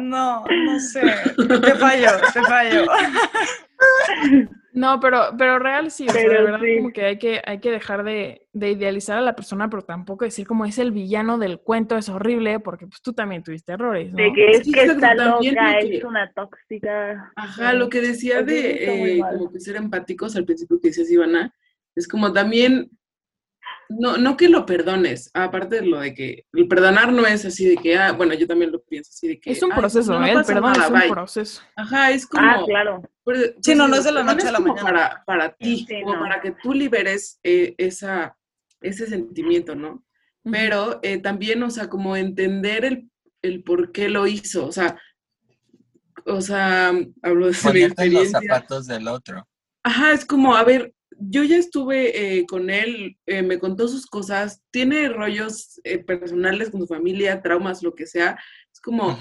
[0.00, 1.02] no, no sé.
[1.36, 2.86] Te fallo, te fallo.
[4.72, 6.76] No, pero, pero real sí, o sea, de verdad sí.
[6.76, 10.26] como que hay que, hay que dejar de, de idealizar a la persona, pero tampoco
[10.26, 14.12] decir como es el villano del cuento, es horrible, porque pues tú también tuviste errores,
[14.12, 14.18] ¿no?
[14.18, 15.40] De que es Sí, que está loca,
[15.80, 17.32] que- es una tóxica.
[17.36, 21.54] Ajá, lo que decía de eh, como que ser empáticos al principio que decías, Ivana,
[21.94, 22.90] es como también,
[23.88, 27.66] no, no que lo perdones, aparte de lo de que el perdonar no es así
[27.68, 29.50] de que, ah, bueno, yo también lo pienso así de que...
[29.52, 30.32] Es un "Ay, proceso, no, no ¿eh?
[30.32, 31.10] El perdón nada, es un bye".
[31.10, 31.62] proceso.
[31.76, 32.46] Ajá, es como...
[32.48, 33.02] Ah, claro.
[33.22, 34.82] Pues, Sí, no, pues, no es de la noche a la mañana.
[34.82, 36.20] Para, para ti, Sí, como no.
[36.22, 38.36] para que tú liberes eh, esa,
[38.80, 40.04] ese sentimiento, ¿no?
[40.50, 43.10] Pero eh, también, o sea, como entender el,
[43.42, 44.96] el por qué lo hizo, o sea,
[46.24, 46.88] o sea,
[47.22, 48.40] hablo de mi Ponerte los experiencia.
[48.40, 49.46] zapatos del otro.
[49.84, 54.06] Ajá, es como, a ver, yo ya estuve eh, con él, eh, me contó sus
[54.06, 58.38] cosas, tiene rollos eh, personales con su familia, traumas, lo que sea.
[58.72, 59.16] Es como,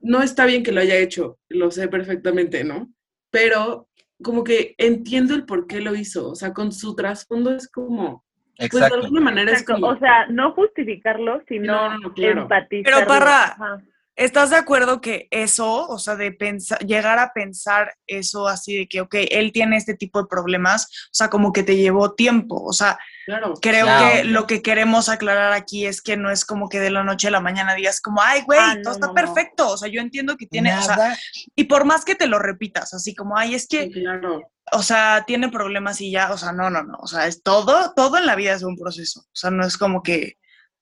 [0.00, 2.90] no está bien que lo haya hecho, lo sé perfectamente, ¿no?
[3.30, 3.88] Pero
[4.22, 8.24] como que entiendo el por qué lo hizo, o sea, con su trasfondo es como,
[8.56, 12.42] pues de alguna manera es como, O sea, no justificarlo, sino No, no, no, claro.
[12.42, 12.92] empatizar.
[12.94, 13.82] Pero, Parra,
[14.16, 18.86] ¿Estás de acuerdo que eso, o sea, de pensar, llegar a pensar eso así de
[18.86, 22.62] que, ok, él tiene este tipo de problemas, o sea, como que te llevó tiempo,
[22.62, 22.96] o sea,
[23.26, 24.12] claro, creo Claro.
[24.12, 27.26] que lo que queremos aclarar aquí es que no es como que de la noche
[27.26, 29.16] a la mañana digas como, ay, güey, Ah, no, todo está no, no.
[29.20, 31.18] perfecto, o sea, yo entiendo que tiene, o sea,
[31.56, 34.42] y por más que te lo repitas, así como, ay, es que, sí, claro.
[34.70, 37.92] o sea, tiene problemas y ya, o sea, no, no, no, o sea, es todo,
[37.96, 40.34] todo en la vida es un proceso, o sea, no es como que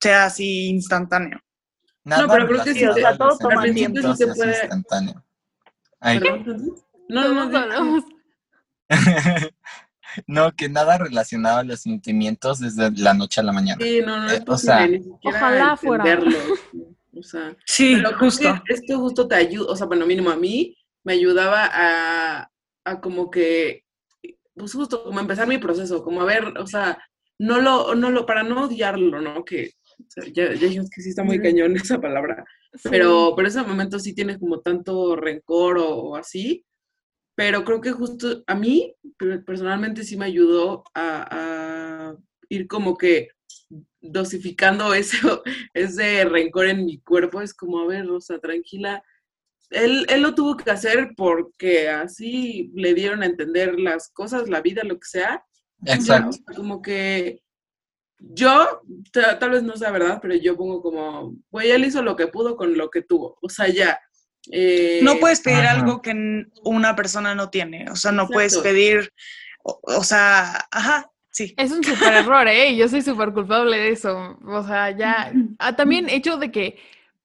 [0.02, 1.40] sea así instantáneo.
[2.04, 4.16] Nada pero creo que sí, o sea, todo toma sentimientos tiempo.
[4.16, 5.24] sí se es puede- instantáneo.
[6.00, 6.20] Ay.
[7.08, 8.04] No, no, no,
[10.26, 13.84] no, que nada relacionado a los sentimientos desde la noche a la mañana.
[13.84, 14.88] sí, no, no Eh, o sea,
[15.24, 16.04] ojalá fuera.
[17.14, 20.76] O sea, Sí, Pero que esto justo te ayuda, o sea, bueno, mínimo a mí
[21.04, 22.50] me ayudaba a,
[22.84, 23.84] a como que,
[24.54, 26.98] pues justo como empezar mi proceso, como a ver, o sea,
[27.38, 29.44] no lo, no lo, para no odiarlo, ¿no?
[29.44, 29.72] Que
[30.32, 32.44] ya, ya dijimos que sí está muy cañón esa palabra,
[32.90, 36.64] pero, pero ese momento sí tiene como tanto rencor o, o así,
[37.34, 41.26] pero creo que justo a mí per- personalmente sí me ayudó a,
[42.10, 42.16] a
[42.48, 43.28] ir como que
[44.00, 45.16] dosificando ese,
[45.74, 49.02] ese rencor en mi cuerpo, es como, a ver, Rosa, tranquila.
[49.70, 54.60] Él, él lo tuvo que hacer porque así le dieron a entender las cosas, la
[54.60, 55.44] vida, lo que sea.
[55.86, 56.28] Exacto.
[56.28, 57.42] O sea, Como que
[58.34, 62.16] yo, ta- tal vez no sea verdad, pero yo pongo como, güey, él hizo lo
[62.16, 63.36] que pudo con lo que tuvo.
[63.42, 63.98] O sea, ya.
[64.50, 65.80] eh, No puedes pedir Ajá.
[65.80, 69.12] algo que una persona no tiene, o sea, no puedes pedir,
[69.64, 71.54] o, o sea, ajá, sí.
[71.56, 72.70] Es un súper error, ¿eh?
[72.70, 74.38] Y Yo soy súper culpable de eso.
[74.46, 75.32] O sea, ya.
[75.58, 76.78] Ah, también hecho de que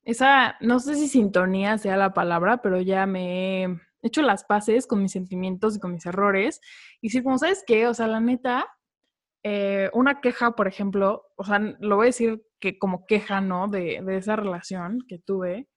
[0.03, 4.85] esa, no sé si sintonía sea la palabra, pero ya me he hecho las paces
[4.87, 6.61] con mis sentimientos y con mis errores.
[7.01, 8.67] Y sí, como sabes qué, o sea, la neta,
[9.49, 13.69] eh, una queja, por ejemplo, o sea, lo voy a decir que como queja, ¿no?
[13.69, 15.69] De, de esa relación que tuve,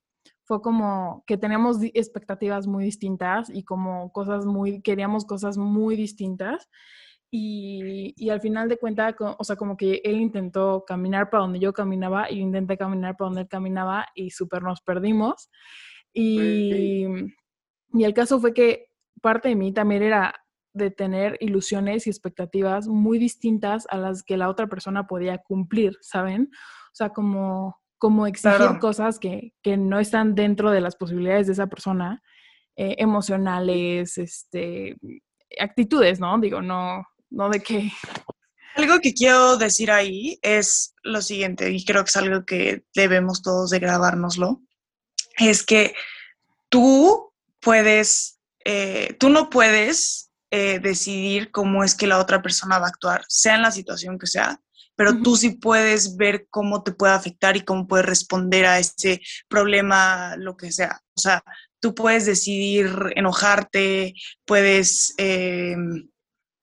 [0.42, 6.68] fue como que teníamos expectativas muy distintas y como cosas muy, queríamos cosas muy distintas.
[7.30, 11.60] Y, y al final de cuentas, o sea, como que él intentó caminar para donde
[11.60, 15.48] yo caminaba y yo intenté caminar para donde él caminaba y súper nos perdimos.
[16.12, 17.06] Y,
[17.92, 18.86] y el caso fue que
[19.22, 20.34] parte de mí también era
[20.72, 25.96] de tener ilusiones y expectativas muy distintas a las que la otra persona podía cumplir,
[26.00, 26.50] ¿saben?
[26.52, 28.78] O sea, como, como exigir Claro.
[28.78, 32.22] cosas que, que no están dentro de las posibilidades de esa persona,
[32.76, 34.96] eh, emocionales, este,
[35.58, 36.38] actitudes, ¿no?
[36.38, 37.90] Digo, no, no de que...
[38.76, 43.42] Algo que quiero decir ahí es lo siguiente, y creo que es algo que debemos
[43.42, 44.62] todos de grabárnoslo,
[45.38, 45.94] es que
[46.68, 52.86] tú puedes, eh, tú no puedes eh, decidir cómo es que la otra persona va
[52.86, 54.60] a actuar, sea en la situación que sea,
[54.96, 59.22] pero tú sí puedes ver cómo te puede afectar y cómo puedes responder a ese
[59.48, 61.00] problema, lo que sea.
[61.16, 61.42] O sea,
[61.80, 64.12] tú puedes decidir enojarte,
[64.44, 65.74] puedes, eh,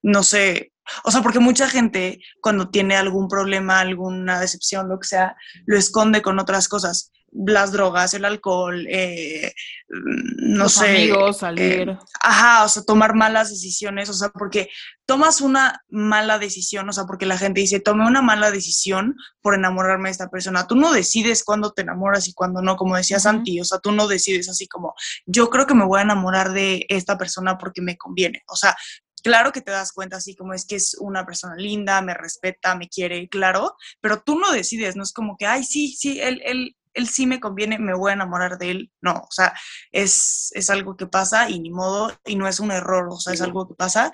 [0.04, 0.72] no sé,
[1.04, 5.36] o sea, porque mucha gente cuando tiene algún problema, alguna decepción, lo que sea,
[5.66, 7.12] lo esconde con otras cosas.
[7.32, 9.54] Las drogas, el alcohol, eh,
[9.90, 10.90] mm, no los sé.
[10.90, 11.98] amigos, eh, salir.
[12.22, 14.70] Ajá, o sea, tomar malas decisiones, o sea, porque
[15.06, 19.56] tomas una mala decisión, o sea, porque la gente dice, tomé una mala decisión por
[19.56, 20.68] enamorarme de esta persona.
[20.68, 23.20] Tú no decides cuándo te enamoras y cuándo no, como decía.
[23.20, 24.94] Santi, o sea, tú no decides así como,
[25.26, 28.44] yo creo que me voy a enamorar de esta persona porque me conviene.
[28.48, 28.76] O sea,
[29.24, 32.76] claro que te das cuenta así como es que es una persona linda, me respeta,
[32.76, 36.42] me quiere, claro, pero tú no decides, no es como que, ay, sí, sí, él,
[36.46, 38.92] él, él sí me conviene, me voy a enamorar de él.
[39.02, 39.54] No, o sea,
[39.92, 43.34] es, es algo que pasa y ni modo, y no es un error, o sea,
[43.34, 44.12] es algo que pasa,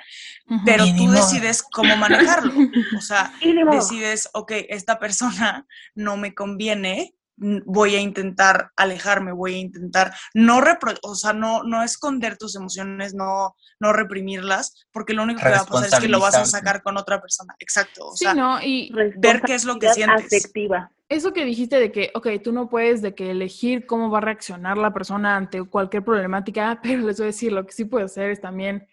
[0.66, 2.54] pero tú decides cómo manejarlo.
[2.98, 3.34] O sea,
[3.72, 5.66] decides, ok, esta persona
[5.96, 7.16] no me conviene,
[7.66, 12.56] voy a intentar alejarme, voy a intentar no repro- o sea, no, no esconder tus
[12.56, 16.36] emociones, no, no reprimirlas, porque lo único que va a pasar es que lo vas
[16.36, 17.56] a sacar con otra persona.
[17.60, 18.10] Exacto.
[18.10, 18.62] O Sí, sea, ¿no?
[18.62, 20.26] Y ver qué es lo que sientes.
[20.26, 20.92] Afectiva.
[21.14, 24.22] Eso que dijiste de que, ok, tú no puedes de que elegir cómo va a
[24.22, 28.12] reaccionar la persona ante cualquier problemática, pero les voy a decir, lo que sí puedes
[28.12, 28.88] hacer es también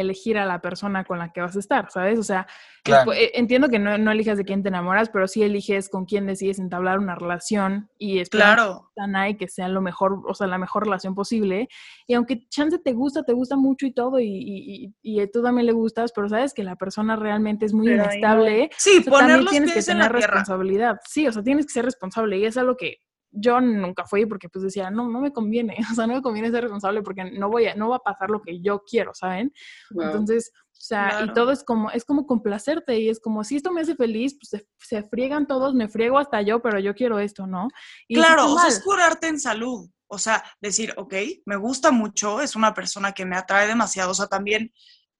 [0.00, 2.18] elegir a la persona con la que vas a estar, ¿sabes?
[2.18, 2.46] O sea,
[2.84, 3.12] Claro.
[3.12, 6.24] eh, entiendo que no, no elijas de quién te enamoras, pero sí eliges con quién
[6.26, 8.90] decides entablar una relación y esperar claro.
[8.94, 11.68] sana y que sea lo mejor, o sea, la mejor relación posible.
[12.06, 15.42] Y aunque chance te gusta, te gusta mucho y todo, y, y, y, y tú
[15.42, 18.70] también le gustas, pero sabes que la persona realmente es muy Pero ahí no inestable.
[18.76, 20.34] Sí, o sea, poner también los tienes que pies en la tener tierra.
[20.34, 21.00] responsabilidad.
[21.08, 22.38] Sí, o sea, tienes que ser responsable.
[22.38, 22.98] Y es algo que
[23.30, 25.76] yo nunca fui porque pues decía, no, no me conviene.
[25.92, 28.30] O sea, no me conviene ser responsable porque no voy a, no va a pasar
[28.30, 29.52] lo que yo quiero, ¿saben?
[29.90, 30.04] Wow.
[30.04, 33.72] Entonces, o sea, y todo es como, es como complacerte y es como, si esto
[33.72, 37.18] me hace feliz, pues se, se friegan todos, me friego hasta yo, pero yo quiero
[37.18, 37.68] esto, ¿no?
[38.08, 39.88] Y Claro, o sea, es curarte en salud.
[40.08, 41.14] O sea, decir, ok,
[41.46, 44.12] me gusta mucho, es una persona que me atrae demasiado.
[44.12, 44.72] O sea, también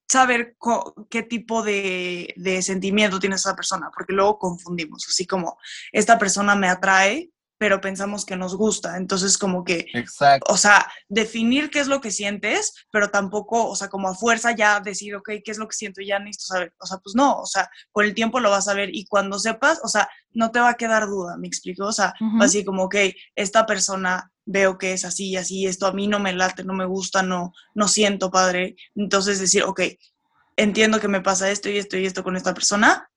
[0.08, 0.56] saber
[1.10, 5.58] qué tipo de, de sentimiento tiene esa persona, porque luego confundimos, así como,
[5.90, 8.96] esta persona me atrae, pero pensamos que nos gusta.
[8.96, 10.52] Entonces, como que Exacto.
[10.52, 14.52] o sea, definir qué es lo que sientes, pero tampoco, o sea, como a fuerza
[14.52, 16.74] ya decir, ok, qué es lo que siento, ya necesito saber.
[16.78, 19.38] O sea, pues no, o sea, con el tiempo lo vas a ver y cuando
[19.38, 21.86] sepas, o sea, no te va a quedar duda, ¿me explico?
[21.86, 22.42] O sea, Ujú.
[22.42, 22.96] así como, ok,
[23.34, 26.74] esta persona veo que es así y así, esto a mí no me late, no
[26.74, 28.76] me gusta, no, no siento padre.
[28.94, 29.80] Entonces decir, ok,
[30.56, 33.10] entiendo que me pasa esto y esto y esto con esta persona,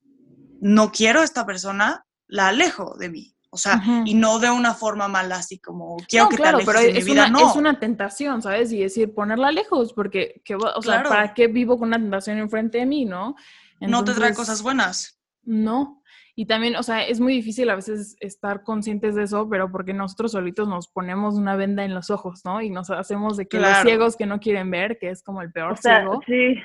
[0.62, 3.36] no quiero a esta persona, la alejo de mí.
[3.52, 6.66] O sea, y no de una forma mala, así como quiero no, que claro, te
[6.66, 7.50] pero de es mi vida, una, no.
[7.50, 8.72] es una tentación, ¿sabes?
[8.72, 11.02] Y decir, ponerla lejos, porque, que, o sea.
[11.04, 13.36] ¿para qué vivo con una tentación enfrente de mí, no?
[13.80, 15.20] no te trae cosas buenas.
[15.44, 16.04] No.
[16.36, 19.94] Y también, o sea, es muy difícil a veces estar conscientes de eso, pero porque
[19.94, 22.62] nosotros solitos nos ponemos una venda en los ojos, ¿no?
[22.62, 25.52] Y nos hacemos de que los ciegos que no quieren ver, que es como el
[25.52, 26.22] peor O sea, ciego.
[26.26, 26.56] sí.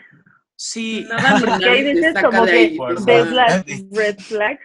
[0.57, 4.61] Sí, Nada Porque hay veces como de que ves las red flags.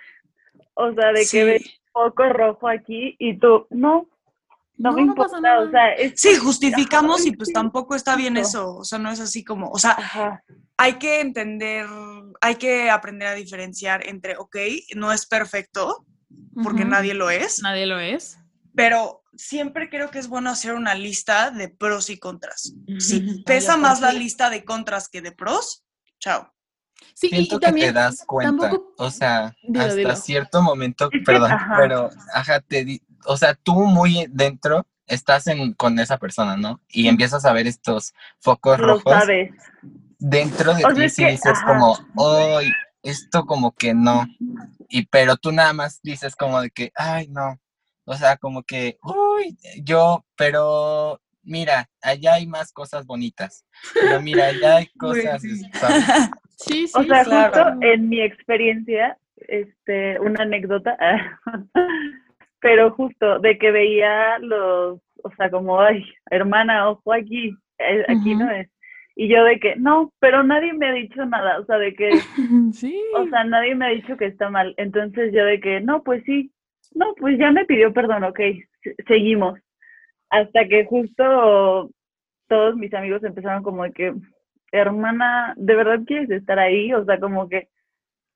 [0.76, 1.38] O sea, de sí.
[1.38, 4.08] que ves foco rojo aquí y tú, no,
[4.78, 5.24] no, me importa.
[5.24, 5.60] pasa nada.
[5.62, 8.78] O sea, es Sí, justificamos Ajá, y pues sí, tampoco está bien eso.
[8.78, 10.44] O sea, no es así como, o sea, Ajá.
[10.78, 11.86] hay que entender,
[12.42, 14.56] hay que aprender a diferenciar entre, ok,
[14.96, 16.06] no es perfecto,
[16.64, 18.38] porque nadie lo es, Nadie lo es.
[18.76, 22.74] pero siempre creo que es bueno hacer una lista de pros y contras.
[23.00, 25.84] Si pesa más la lista de contras que de pros,
[26.20, 26.52] chao.
[27.14, 30.16] Sí, y, Siento y que también te das cuenta, tampoco- o sea, Dilo, hasta dilo.
[30.16, 31.76] cierto momento, perdón, ajá.
[31.78, 36.82] pero, ajá, te di- o sea, tú muy dentro estás en, con esa persona, ¿no?
[36.88, 39.52] Y empiezas a ver estos focos Lo rojos sabes.
[40.20, 41.66] dentro de O ti que, dices ajá.
[41.66, 42.72] como, hoy
[43.04, 44.26] esto como que no,
[44.90, 47.60] y pero tú nada más dices como de que, ay, no,
[48.06, 54.48] o sea, como que, uy, yo, pero mira, allá hay más cosas bonitas, pero mira,
[54.48, 55.42] allá hay cosas,
[56.60, 56.88] sí.
[56.88, 56.94] Sí, sí.
[57.00, 57.72] O sea, claro.
[57.72, 60.98] justo en mi experiencia, este, una anécdota,
[62.62, 68.36] pero justo de que veía los, o sea, como, ay, hermana, ojo aquí, eh, aquí
[68.36, 68.70] no es.
[69.16, 72.10] Y yo de que, no, pero nadie me ha dicho nada, o sea, de que,
[72.74, 73.02] sí.
[73.16, 74.74] o sea, nadie me ha dicho que está mal.
[74.78, 76.52] Entonces yo de que, no, pues sí,
[76.96, 78.40] no, pues ya me pidió perdón, ok,
[78.84, 79.60] se- seguimos.
[80.30, 81.90] Hasta que justo
[82.48, 84.14] todos mis amigos empezaron como de que,
[84.72, 86.94] hermana, ¿de verdad quieres estar ahí?
[86.94, 87.70] O sea, como que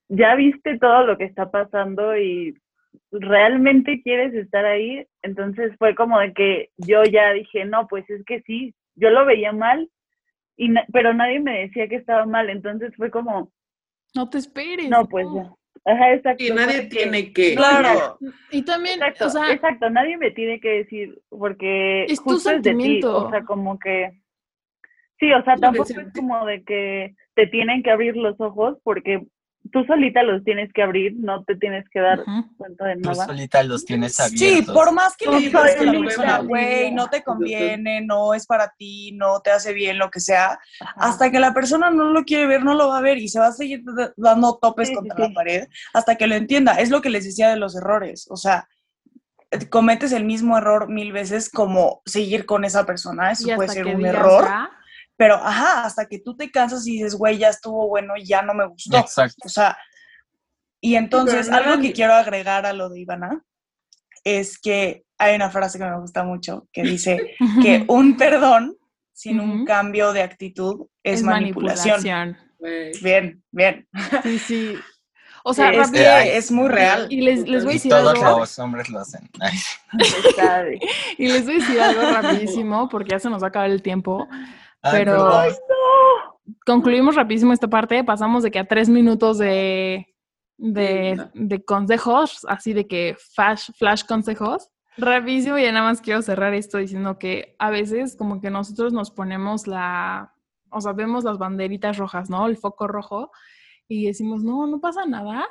[0.10, 2.58] ya viste todo lo que está pasando y
[3.12, 5.06] realmente quieres estar ahí.
[5.22, 9.26] Entonces fue como de que yo ya dije, no, pues es que sí, yo lo
[9.26, 9.90] veía mal,
[10.58, 12.50] y na- pero nadie me decía que estaba mal.
[12.50, 13.52] Entonces fue como,
[14.16, 14.90] no te esperes.
[14.90, 15.52] no, pues ya.
[15.86, 16.44] Ajá, exacto.
[16.44, 17.56] Y nadie tiene que.
[17.56, 18.18] Claro.
[18.52, 22.52] Y también, Exacto, o sea, exacto, nadie me tiene que decir, porque Es tu justo
[22.52, 23.26] es de ti, sentimiento.
[23.26, 24.12] o sea, como que,
[25.20, 29.26] sí, o sea, tampoco es como de que te tienen que abrir los ojos, porque
[29.72, 32.22] tú solita los tienes que abrir, no te tienes que dar
[32.58, 33.26] cuenta de Tú nada.
[33.28, 34.66] solita los tienes abiertos.
[34.68, 38.34] Sí, por más que Tú le digas a la persona, güey, no te conviene, no
[38.34, 40.94] es para ti, no te hace bien, lo que sea, Ajá.
[40.98, 43.40] hasta que la persona no lo quiere ver, no lo va a ver y se
[43.40, 43.84] va a seguir
[44.18, 45.22] dando topes Sí, contra sí.
[45.22, 46.74] la pared hasta que lo entienda.
[46.74, 48.28] Es lo que les decía de los errores.
[48.30, 48.68] O sea,
[49.70, 53.32] cometes el mismo error mil veces como seguir con esa persona.
[53.32, 54.70] Eso puede ser un error, "Ya".
[55.18, 58.54] Pero ajá, hasta que tú te cansas y dices, güey, ya estuvo bueno, ya no
[58.54, 58.98] me gustó.
[58.98, 59.36] Exacto.
[59.46, 59.78] O sea,
[60.82, 63.42] y entonces Pero algo que quiero agregar a lo de Ivana
[64.24, 68.76] es que hay una frase que me gusta mucho que dice que un perdón
[69.14, 72.38] sin un cambio de actitud es, manipulación.
[72.58, 72.92] Güey.
[73.02, 73.88] Bien, bien.
[74.24, 74.76] Sí, sí.
[75.46, 76.04] O sea, es, rápido.
[76.04, 77.08] que es muy real.
[77.10, 78.40] Y les, les voy a Y decir todos algo.
[78.40, 79.30] los hombres lo hacen.
[81.18, 83.82] Y les voy a decir algo rapidísimo porque ya se nos va a acabar el
[83.82, 84.28] tiempo.
[84.84, 85.30] Ay, Pero-.
[86.66, 88.04] Concluimos rapidísimo esta parte.
[88.04, 90.14] Pasamos de que a tres minutos de,
[90.58, 91.32] de, Sí, no.
[91.34, 94.70] de consejos, así de que flash, flash consejos.
[94.98, 99.10] Rapidísimo, y nada más quiero cerrar esto diciendo que a veces como que nosotros nos
[99.10, 100.36] ponemos la,
[100.70, 102.46] o sea, vemos las banderitas rojas, ¿no?
[102.46, 103.32] El foco rojo
[103.88, 105.48] y decimos, no, no pasa nada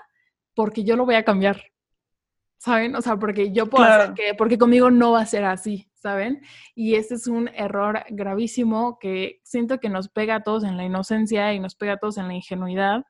[0.54, 1.60] porque yo lo voy a cambiar.
[2.64, 2.94] ¿Saben?
[2.94, 4.14] O sea, porque yo puedo hacer Claro.
[4.14, 6.40] que, porque conmigo no va a ser así, ¿saben?
[6.76, 10.84] Y ese es un error gravísimo que siento que nos pega a todos en la
[10.84, 13.02] inocencia y nos pega a todos en la ingenuidad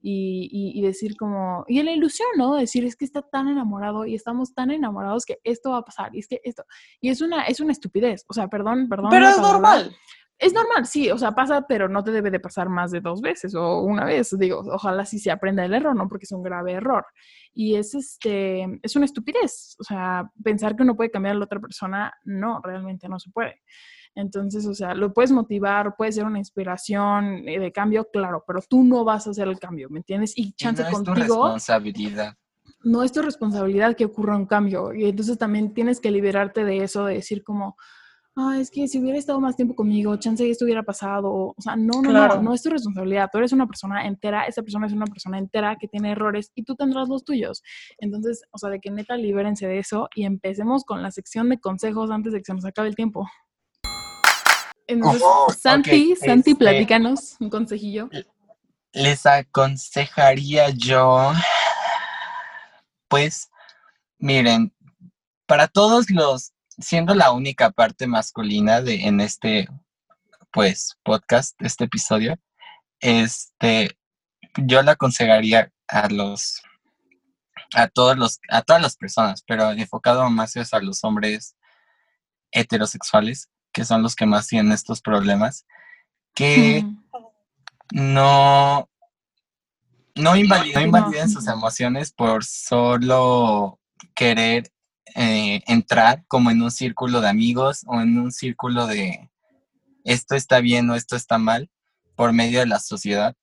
[0.00, 2.54] y, y- y decir como, y en la ilusión, ¿no?
[2.54, 6.14] Decir, es que está tan enamorado y estamos tan enamorados que esto va a pasar
[6.14, 6.64] y es que esto,
[7.02, 9.10] y es una, es una estupidez, o sea, perdón, perdón.
[9.10, 9.52] Pero es palabra.
[9.52, 9.96] normal.
[10.38, 13.20] Es normal, sí, o sea, pasa, pero no te debe de pasar más de dos
[13.20, 16.08] veces o una vez, digo, ojalá sí se aprenda el error, ¿no?
[16.08, 17.06] Porque es un grave error.
[17.52, 21.44] Y es este, es una estupidez, o sea, pensar que uno puede cambiar a la
[21.44, 23.62] otra persona, no, realmente no se puede.
[24.16, 28.60] Entonces, o sea, lo puedes motivar, puede ser una inspiración eh, de cambio, claro, pero
[28.68, 30.36] tú no vas a hacer el cambio, ¿me entiendes?
[30.36, 32.36] Y Y chance no es tu contigo responsabilidad.
[32.84, 34.92] no es tu responsabilidad que ocurra un cambio.
[34.94, 37.76] Y entonces también tienes que liberarte de eso, de decir como,
[38.36, 41.30] ah, es que si hubiera estado más tiempo conmigo, chance esto hubiera pasado.
[41.32, 42.36] O sea, no, no, Claro.
[42.36, 43.28] no, no es tu responsabilidad.
[43.32, 46.64] Tú eres una persona entera, esa persona es una persona entera que tiene errores y
[46.64, 47.62] tú tendrás los tuyos.
[47.98, 51.58] Entonces, o sea, de que neta libérense de eso y empecemos con la sección de
[51.58, 53.28] consejos antes de que se nos acabe el tiempo.
[54.86, 58.10] Entonces, Oh, Santi, Santi, este- platícanos un consejillo.
[58.92, 61.32] Les aconsejaría yo,
[63.08, 63.50] pues,
[64.18, 64.72] miren,
[65.46, 69.68] para todos los, siendo la única parte masculina de, en este,
[70.52, 72.38] pues, podcast, este episodio,
[73.00, 73.96] este,
[74.56, 76.62] yo le aconsejaría a los,
[77.74, 81.56] a todos los, a todas las personas, pero enfocado más es a los hombres
[82.52, 85.66] heterosexuales, que son los que más tienen estos problemas,
[86.34, 86.84] que
[87.92, 88.88] no,
[90.14, 90.86] no, invali- no No.
[90.86, 93.80] invaliden sus emociones por solo
[94.14, 94.70] querer
[95.14, 99.30] eh, entrar como en un círculo de amigos o en un círculo de
[100.04, 101.70] esto está bien o esto está mal
[102.14, 103.34] por medio de la sociedad,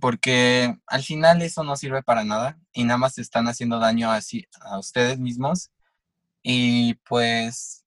[0.00, 4.46] porque al final eso no sirve para nada y nada más están haciendo daño así
[4.60, 5.70] a ustedes mismos
[6.42, 7.84] y pues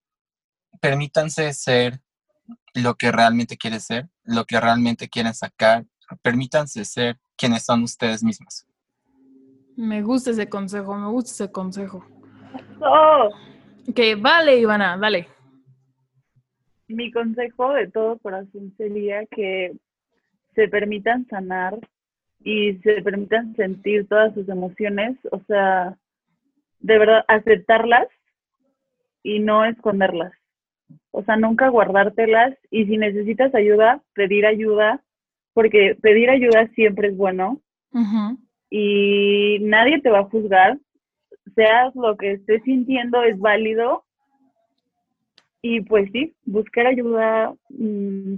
[0.80, 2.02] permítanse ser
[2.74, 5.86] lo que realmente quieren ser, lo que realmente quieren sacar,
[6.22, 8.66] permítanse ser quienes son ustedes mismos.
[9.76, 12.06] Me gusta ese consejo, me gusta ese consejo.
[12.82, 13.30] Oh,
[13.90, 15.28] Ok, vale, Ivana, dale.
[16.88, 19.74] mi consejo de todo corazón sería que
[20.56, 21.78] se permitan sanar
[22.44, 25.98] y se permitan sentir todas sus emociones, o sea,
[26.80, 28.08] de verdad, aceptarlas
[29.24, 30.34] y no esconderlas.
[31.12, 35.02] O sea, nunca guardártelas y si necesitas ayuda, pedir ayuda,
[35.54, 37.62] porque pedir ayuda siempre es bueno
[38.70, 40.78] y nadie te va a juzgar,
[41.56, 44.06] seas lo que estés sintiendo es válido
[45.62, 48.36] y pues sí, buscar ayuda, mm,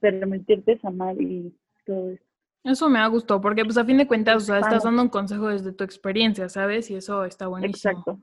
[0.00, 1.54] permitirte sanar y
[1.86, 2.24] todo eso.
[2.64, 4.84] Eso me ha gustado, porque pues a fin de cuentas, o sea, estás Vamos.
[4.84, 6.90] dando un consejo desde tu experiencia, ¿sabes?
[6.90, 7.90] Y eso está buenísimo.
[7.90, 8.20] Exacto.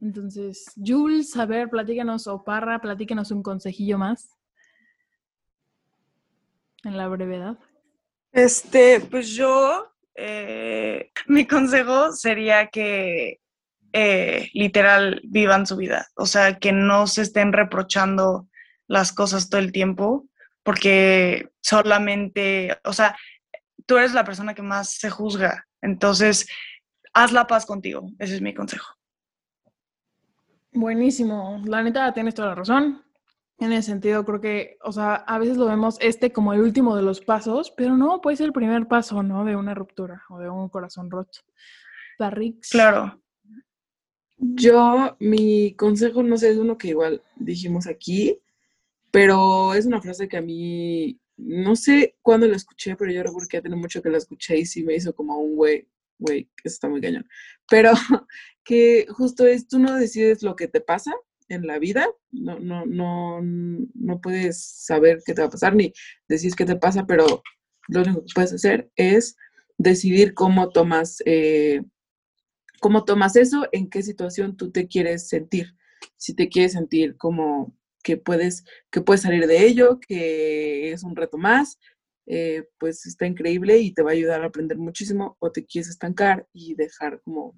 [0.00, 4.36] Entonces, Jules, a ver, platícanos, o Parra, platícanos un consejillo más.
[6.84, 7.58] En la brevedad.
[8.32, 13.40] Este, pues yo, eh, mi consejo sería que
[13.92, 18.48] eh, literal vivan su vida, o sea, que no se estén reprochando
[18.86, 20.26] las cosas todo el tiempo,
[20.62, 23.16] porque solamente, o sea,
[23.86, 26.46] tú eres la persona que más se juzga, entonces
[27.12, 29.00] haz la paz contigo, ese es mi consejo.
[30.72, 31.60] Buenísimo.
[31.64, 33.02] La neta, tienes toda la razón.
[33.58, 36.96] En ese sentido, creo que, o sea, a veces lo vemos este como el último
[36.96, 39.44] de los pasos, pero no, puede ser el primer paso, ¿no?
[39.44, 41.40] De una ruptura o de un corazón roto.
[42.16, 42.70] Parrix.
[42.70, 43.20] Claro,
[44.42, 48.40] Yo, mi consejo, no sé, es uno que igual dijimos aquí,
[49.10, 53.48] pero es una frase que a mí, no sé cuándo la escuché, pero yo recuerdo
[53.48, 55.86] que ya tiene mucho que la escuché y sí me hizo como un güey,
[56.18, 57.28] güey, eso está muy cañón.
[57.68, 57.92] Pero
[58.64, 61.12] que justo es, tú no decides lo que te pasa
[61.48, 65.92] en la vida, no, no, no, no puedes saber qué te va a pasar ni
[66.28, 67.42] decir qué te pasa, pero
[67.88, 69.36] lo único que puedes hacer es
[69.76, 71.82] decidir cómo tomas, eh,
[72.80, 75.76] cómo tomas eso, en qué situación tú te quieres sentir.
[76.16, 81.14] si te quieres sentir como que puedes, que puedes salir de ello, que es un
[81.16, 81.78] reto más,
[82.26, 85.90] eh, pues está increíble y te va a ayudar a aprender muchísimo, o te quieres
[85.90, 87.54] estancar y dejar como,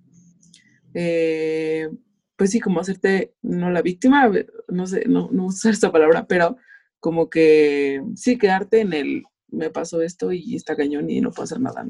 [0.94, 1.88] eh,
[2.36, 4.30] pues sí, como hacerte, no la víctima,
[4.68, 6.56] no sé, no, no usar esta palabra, pero
[7.00, 11.44] como que sí, quedarte en el, me pasó esto y está cañón y no puedo
[11.44, 11.86] hacer nada.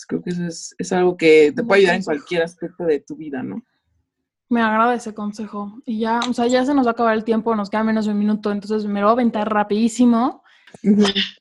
[0.00, 3.00] Entonces creo que eso es, es algo que te puede ayudar en cualquier aspecto de
[3.00, 3.62] tu vida, ¿no?
[4.48, 5.80] Me agrada ese consejo.
[5.86, 8.06] Y ya, o sea, ya se nos va a acabar el tiempo, nos queda menos
[8.06, 10.42] de un minuto, entonces me lo voy a aventar rapidísimo.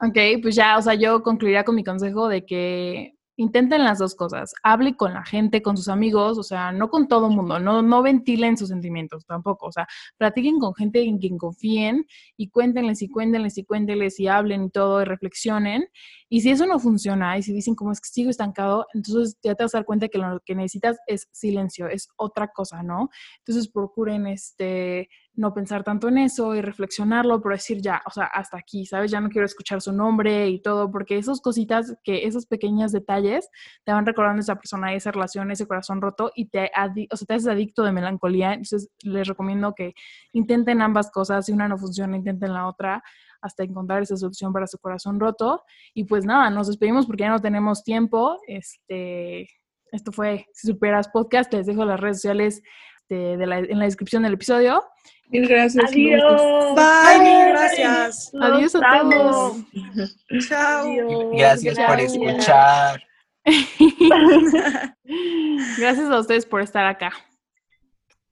[0.02, 4.16] Ok, pues ya, o sea, yo concluiría con mi consejo de que intenten las dos
[4.16, 4.54] cosas.
[4.64, 7.82] Hable con la gente, con sus amigos, o sea, no con todo el mundo, no,
[7.82, 9.88] no ventilen sus sentimientos tampoco, o sea,
[10.18, 14.70] platiquen con gente en quien confíen y cuéntenles y cuéntenles y cuéntenles y hablen y
[14.70, 15.88] todo y reflexionen.
[16.28, 19.56] Y si eso no funciona y si dicen como es que sigo estancado, entonces ya
[19.56, 23.10] te vas a dar cuenta que lo que necesitas es silencio, es otra cosa, ¿no?
[23.40, 25.10] Entonces procuren este
[25.40, 29.10] no pensar tanto en eso y reflexionarlo, pero decir ya, o sea, hasta aquí, ¿sabes?
[29.10, 33.50] Ya no quiero escuchar su nombre y todo, porque esas cositas, que esos pequeños detalles
[33.86, 36.70] te van recordando esa persona, esa relación, ese corazón roto y te,
[37.10, 38.50] o sea, te haces adicto de melancolía.
[38.52, 39.94] Entonces, les recomiendo que
[40.34, 41.46] intenten ambas cosas.
[41.46, 43.02] Si una no funciona, intenten la otra
[43.42, 45.64] hasta encontrar esa solución para su corazón roto.
[45.94, 48.38] Y pues nada, nos despedimos porque ya no tenemos tiempo.
[48.46, 49.48] Este,
[49.92, 51.54] esto fue Si Superas Podcast.
[51.54, 52.62] Les dejo las redes sociales
[53.10, 54.84] de, de la, en la descripción del episodio.
[55.30, 55.92] Mil gracias.
[55.92, 56.42] Adiós.
[56.76, 58.30] Bye, mil gracias.
[58.34, 59.58] Los Adiós a todos.
[60.48, 60.88] Chao.
[60.88, 61.32] Adiós.
[61.34, 63.04] Gracias por escuchar.
[65.78, 67.12] Gracias a ustedes por estar acá.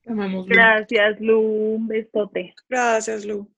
[0.02, 0.46] Te amamos.
[0.46, 0.54] Lu.
[0.54, 1.40] Gracias, Lu.
[1.76, 2.54] Un besote.
[2.68, 3.48] Gracias, Lu.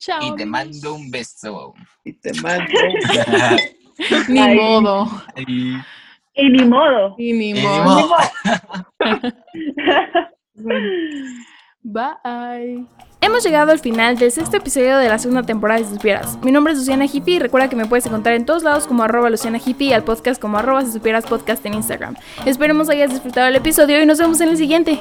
[0.00, 0.20] Chao.
[0.22, 1.74] Y te mando un beso.
[2.04, 2.64] Y te mando.
[4.28, 4.56] Ni Ay.
[4.56, 5.06] modo.
[5.36, 5.76] Y-
[6.34, 7.16] Y ni modo.
[7.18, 8.14] Y ni y ni modo.
[11.82, 12.86] Bye.
[13.20, 16.38] Hemos llegado al final del sexto episodio de la segunda temporada de Si Supieras.
[16.42, 19.02] Mi nombre es Luciana Hippie y recuerda que me puedes encontrar en todos lados como
[19.02, 22.16] arroba Luciana Hippie y al podcast como arroba Si Supieras Podcast en Instagram.
[22.46, 25.00] Esperemos hayas disfrutado el episodio y nos vemos en el siguiente.